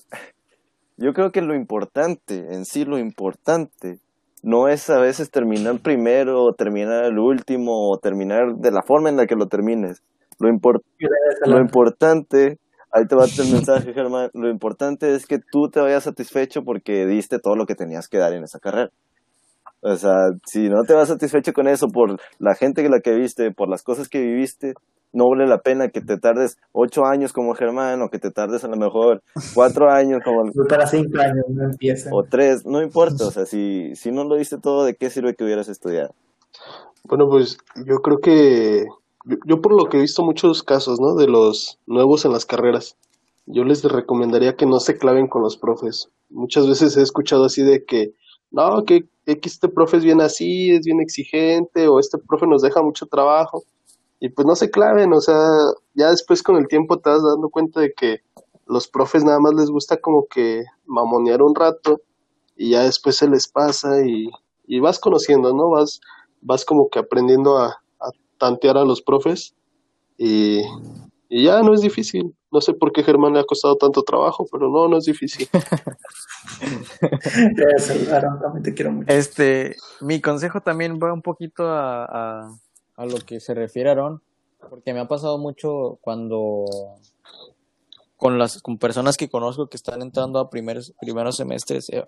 yo 0.97 1.13
creo 1.13 1.31
que 1.31 1.43
lo 1.43 1.55
importante, 1.55 2.55
en 2.55 2.65
sí 2.65 2.87
lo 2.87 2.99
importante, 2.99 3.99
no 4.43 4.69
es 4.69 4.89
a 4.89 4.99
veces 4.99 5.31
terminar 5.31 5.81
primero 5.81 6.43
o 6.43 6.55
terminar 6.55 7.05
el 7.05 7.19
último 7.19 7.91
o 7.91 7.99
terminar 7.99 8.57
de 8.57 8.71
la 8.71 8.83
forma 8.83 9.11
en 9.11 9.19
la 9.19 9.27
que 9.27 9.37
lo 9.37 9.47
termines. 9.47 10.03
Lo, 10.49 11.53
lo 11.53 11.61
importante, 11.61 12.59
ahí 12.91 13.07
te 13.07 13.15
va 13.15 13.25
el 13.25 13.53
mensaje, 13.53 13.93
Germán, 13.93 14.31
lo 14.35 14.49
importante 14.49 15.15
es 15.15 15.27
que 15.27 15.39
tú 15.39 15.69
te 15.71 15.81
vayas 15.81 16.05
satisfecho 16.05 16.65
porque 16.65 17.07
diste 17.07 17.39
todo 17.39 17.57
lo 17.57 17.67
que 17.67 17.75
tenías 17.75 18.09
que 18.09 18.19
dar 18.19 18.33
en 18.33 18.45
esa 18.45 18.59
carrera. 18.59 18.91
O 19.81 19.97
sea, 19.97 20.31
si 20.47 20.69
no 20.69 20.85
te 20.85 20.95
vas 20.95 21.09
satisfecho 21.09 21.53
con 21.53 21.67
eso 21.67 21.89
por 21.89 22.21
la 22.39 22.55
gente 22.55 22.83
que 22.83 22.89
la 22.89 23.01
que 23.01 23.15
viste, 23.15 23.51
por 23.51 23.69
las 23.69 23.83
cosas 23.83 24.09
que 24.09 24.21
viviste, 24.21 24.75
no 25.13 25.29
vale 25.29 25.47
la 25.47 25.59
pena 25.59 25.89
que 25.89 26.01
te 26.01 26.19
tardes 26.19 26.57
ocho 26.73 27.05
años 27.05 27.33
como 27.33 27.55
Germán 27.55 28.01
o 28.01 28.09
que 28.09 28.19
te 28.19 28.31
tardes 28.31 28.65
a 28.65 28.69
lo 28.69 28.77
mejor 28.77 29.23
cuatro 29.55 29.91
años 29.91 30.21
como... 30.25 30.45
Para 30.69 30.87
cinco 30.87 31.21
años 31.21 31.45
no 31.49 31.65
empieza. 31.65 32.11
O 32.13 32.23
tres, 32.23 32.65
no 32.65 32.81
importa, 32.81 33.27
o 33.27 33.31
sea, 33.31 33.45
si, 33.45 33.95
si 33.97 34.13
no 34.13 34.25
lo 34.25 34.37
viste 34.37 34.59
todo, 34.59 34.85
¿de 34.85 34.95
qué 34.95 35.11
sirve 35.11 35.35
que 35.35 35.45
hubieras 35.45 35.69
estudiado? 35.69 36.15
Bueno, 37.05 37.29
pues 37.29 37.59
yo 37.85 37.97
creo 37.97 38.19
que, 38.19 38.85
yo, 39.47 39.61
por 39.61 39.75
lo 39.75 39.89
que 39.89 39.99
he 39.99 40.01
visto 40.01 40.25
muchos 40.25 40.63
casos, 40.63 41.01
¿no? 41.01 41.15
De 41.15 41.27
los 41.27 41.79
nuevos 41.87 42.25
en 42.25 42.33
las 42.33 42.47
carreras, 42.47 42.97
yo 43.47 43.65
les 43.65 43.85
recomendaría 43.85 44.57
que 44.57 44.67
no 44.67 44.81
se 44.81 44.99
claven 44.99 45.29
con 45.29 45.43
los 45.43 45.57
profes. 45.57 46.09
Muchas 46.31 46.67
veces 46.67 46.97
he 46.97 47.03
escuchado 47.03 47.45
así 47.45 47.63
de 47.63 47.85
que, 47.85 48.15
no, 48.51 48.85
que, 48.85 49.09
que 49.27 49.41
este 49.45 49.69
profe 49.69 49.99
es 49.99 50.05
bien 50.05 50.21
así, 50.21 50.71
es 50.71 50.85
bien 50.85 51.01
exigente, 51.01 51.89
o 51.89 51.99
este 51.99 52.19
profe 52.19 52.47
nos 52.47 52.63
deja 52.63 52.83
mucho 52.83 53.07
trabajo 53.07 53.65
y 54.21 54.29
pues 54.29 54.47
no 54.47 54.55
se 54.55 54.71
claven, 54.71 55.13
o 55.13 55.21
sea, 55.21 55.37
ya 55.95 56.11
después 56.11 56.43
con 56.45 56.57
el 56.57 56.69
tiempo 56.69 56.99
te 56.99 57.11
vas 57.11 57.23
dando 57.23 57.49
cuenta 57.49 57.81
de 57.81 57.93
que 57.93 58.21
los 58.67 58.87
profes 58.87 59.25
nada 59.25 59.41
más 59.41 59.55
les 59.55 59.69
gusta 59.69 59.97
como 59.97 60.27
que 60.27 60.63
mamonear 60.87 61.43
un 61.43 61.55
rato 61.55 62.01
y 62.57 62.71
ya 62.71 62.85
después 62.85 63.17
se 63.17 63.29
les 63.29 63.49
pasa 63.49 64.07
y, 64.07 64.31
y 64.67 64.79
vas 64.79 65.01
conociendo, 65.01 65.53
¿no? 65.53 65.71
Vas, 65.71 66.01
vas 66.41 66.65
como 66.65 66.89
que 66.89 67.01
aprendiendo 67.01 67.59
a, 67.59 67.82
tantear 68.43 68.77
a 68.77 68.85
los 68.85 69.03
profes 69.03 69.55
y, 70.19 70.61
y, 71.29 71.45
ya 71.45 71.63
no 71.63 71.73
es 71.75 71.81
difícil. 71.81 72.35
No 72.51 72.61
sé 72.61 72.75
por 72.75 72.93
qué 72.93 73.03
Germán 73.03 73.33
le 73.33 73.41
ha 73.41 73.45
costado 73.45 73.77
tanto 73.77 74.03
trabajo, 74.03 74.47
pero 74.51 74.69
no, 74.69 74.89
no 74.89 74.99
es 74.99 75.05
difícil. 75.05 75.49
Este, 79.07 79.77
mi 80.01 80.21
consejo 80.21 80.61
también 80.61 80.99
va 81.01 81.13
un 81.13 81.23
poquito 81.23 81.65
a 81.67 82.51
a 82.97 83.07
lo 83.07 83.19
que 83.19 83.41
se 83.41 83.55
refiere 83.55 83.95
porque 84.71 84.95
me 84.95 85.01
ha 85.01 85.09
pasado 85.09 85.39
mucho 85.39 85.99
cuando 86.01 86.65
con 88.17 88.39
las 88.39 88.63
con 88.63 88.79
personas 88.79 89.17
que 89.17 89.29
conozco 89.29 89.67
que 89.67 89.77
están 89.77 90.03
entrando 90.03 90.39
a 90.39 90.51
primeros 90.51 90.95
primeros 91.01 91.37
semestres 91.37 91.89
eh, 91.91 92.05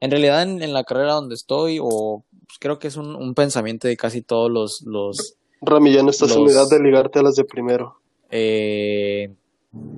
en 0.00 0.10
realidad 0.10 0.42
en, 0.42 0.72
la 0.72 0.82
carrera 0.82 1.14
donde 1.14 1.36
estoy, 1.36 1.78
o 1.80 2.24
pues, 2.46 2.58
creo 2.58 2.80
que 2.80 2.88
es 2.88 2.96
un, 2.96 3.34
pensamiento 3.34 3.86
de 3.86 3.96
casi 3.96 4.20
todos 4.20 4.50
los... 4.50 4.82
los 4.82 5.36
Rami, 5.62 5.92
ya 5.92 6.02
no 6.02 6.10
estás 6.10 6.34
en 6.36 6.46
edad 6.48 6.68
de 6.68 6.80
ligarte 6.80 7.20
a 7.20 7.22
las 7.22 7.36
de 7.36 7.44
primero. 7.44 8.00
Eh, 8.30 9.32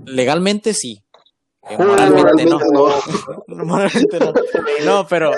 legalmente 0.06 0.74
sí. 0.74 1.02
moralmente, 1.78 2.44
no. 2.44 2.58
no. 2.58 2.90
moralmente 3.64 4.18
no. 4.20 4.32
No, 4.84 5.06
pero, 5.08 5.32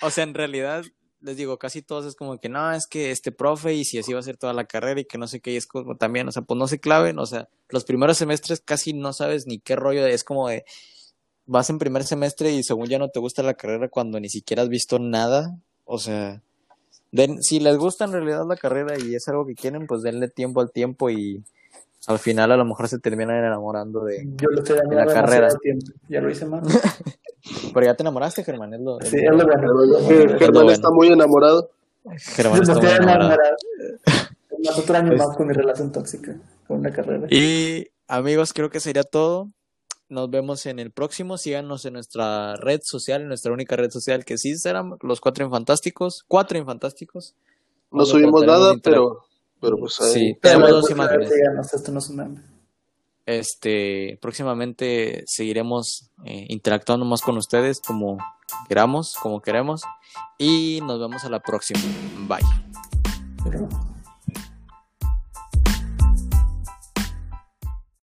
o 0.00 0.10
sea, 0.10 0.24
en 0.24 0.34
realidad 0.34 0.84
les 1.24 1.38
digo, 1.38 1.58
casi 1.58 1.80
todos 1.80 2.04
es 2.04 2.14
como 2.16 2.38
que 2.38 2.50
no, 2.50 2.72
es 2.72 2.86
que 2.86 3.10
este 3.10 3.32
profe 3.32 3.72
y 3.72 3.84
si 3.84 3.98
así 3.98 4.12
va 4.12 4.20
a 4.20 4.22
ser 4.22 4.36
toda 4.36 4.52
la 4.52 4.66
carrera 4.66 5.00
y 5.00 5.06
que 5.06 5.16
no 5.16 5.26
sé 5.26 5.40
qué, 5.40 5.52
y 5.52 5.56
es 5.56 5.66
como 5.66 5.96
también, 5.96 6.28
o 6.28 6.32
sea, 6.32 6.42
pues 6.42 6.58
no 6.58 6.68
se 6.68 6.80
claven, 6.80 7.18
o 7.18 7.24
sea, 7.24 7.48
los 7.70 7.84
primeros 7.84 8.18
semestres 8.18 8.60
casi 8.60 8.92
no 8.92 9.14
sabes 9.14 9.46
ni 9.46 9.58
qué 9.58 9.74
rollo, 9.74 10.06
es 10.06 10.22
como 10.22 10.48
de, 10.48 10.66
vas 11.46 11.70
en 11.70 11.78
primer 11.78 12.04
semestre 12.04 12.52
y 12.52 12.62
según 12.62 12.88
ya 12.88 12.98
no 12.98 13.08
te 13.08 13.20
gusta 13.20 13.42
la 13.42 13.54
carrera 13.54 13.88
cuando 13.88 14.20
ni 14.20 14.28
siquiera 14.28 14.62
has 14.62 14.68
visto 14.68 14.98
nada, 14.98 15.58
o 15.84 15.98
sea, 15.98 16.42
den, 17.14 17.42
si 17.42 17.60
les 17.60 17.76
gusta 17.76 18.04
en 18.04 18.12
realidad 18.12 18.44
la 18.46 18.56
carrera 18.56 18.98
y 18.98 19.14
es 19.14 19.28
algo 19.28 19.46
que 19.46 19.54
quieren, 19.54 19.86
pues 19.86 20.02
denle 20.02 20.28
tiempo 20.28 20.60
al 20.60 20.72
tiempo 20.72 21.10
y 21.10 21.44
al 22.08 22.18
final 22.18 22.50
a 22.50 22.56
lo 22.56 22.64
mejor 22.64 22.88
se 22.88 22.98
terminan 22.98 23.36
enamorando 23.36 24.04
de, 24.04 24.26
Yo 24.36 24.48
lo 24.50 24.58
estoy 24.58 24.78
de 24.88 24.96
la 24.96 25.06
carrera. 25.06 25.48
Ya 26.08 26.20
lo 26.20 26.28
hice 26.28 26.44
más. 26.44 26.64
Pero 27.74 27.86
ya 27.86 27.94
te 27.94 28.02
enamoraste, 28.02 28.42
Germán. 28.42 28.74
Es 28.74 28.80
lo, 28.80 28.98
sí, 29.00 29.18
es 29.18 29.30
lo 29.30 29.46
bueno. 29.46 30.38
Germán 30.38 30.68
está 30.70 30.90
muy 30.90 31.08
enamorado. 31.08 31.70
Germán 32.16 32.62
está 32.62 32.74
muy 32.74 32.88
enamorado. 32.88 33.38
Más 34.64 34.78
otro 34.78 34.96
año 34.96 35.14
más 35.14 35.36
con 35.36 35.46
mi 35.46 35.52
relación 35.52 35.92
tóxica, 35.92 36.36
con 36.66 36.82
la 36.82 36.90
carrera. 36.90 37.26
Y 37.28 37.86
amigos, 38.08 38.54
creo 38.54 38.70
que 38.70 38.80
sería 38.80 39.02
todo. 39.02 39.50
Nos 40.14 40.30
vemos 40.30 40.64
en 40.66 40.78
el 40.78 40.92
próximo. 40.92 41.36
Síganos 41.36 41.84
en 41.84 41.94
nuestra 41.94 42.54
red 42.54 42.80
social, 42.84 43.22
en 43.22 43.28
nuestra 43.28 43.52
única 43.52 43.74
red 43.74 43.90
social 43.90 44.24
que 44.24 44.38
sí 44.38 44.56
serán 44.56 44.96
los 45.02 45.20
cuatro 45.20 45.44
infantásticos. 45.44 46.24
Cuatro 46.28 46.56
infantásticos. 46.56 47.34
No 47.90 48.06
subimos 48.06 48.44
nada, 48.44 48.76
pero, 48.80 49.24
pero 49.60 49.76
pues 49.76 50.00
ahí. 50.00 50.12
Sí, 50.12 50.38
tenemos 50.40 50.70
dos 50.70 50.90
imágenes. 50.90 51.32
Esto 51.72 51.90
no 51.90 51.98
es 51.98 52.08
un 52.10 52.42
este, 53.26 54.18
próximamente 54.20 55.24
seguiremos 55.26 56.10
eh, 56.24 56.46
interactuando 56.48 57.06
más 57.06 57.22
con 57.22 57.38
ustedes 57.38 57.80
como 57.80 58.18
queramos, 58.68 59.16
como 59.16 59.40
queremos. 59.40 59.82
Y 60.38 60.80
nos 60.82 61.00
vemos 61.00 61.24
a 61.24 61.30
la 61.30 61.40
próxima. 61.40 61.80
Bye. 62.28 63.84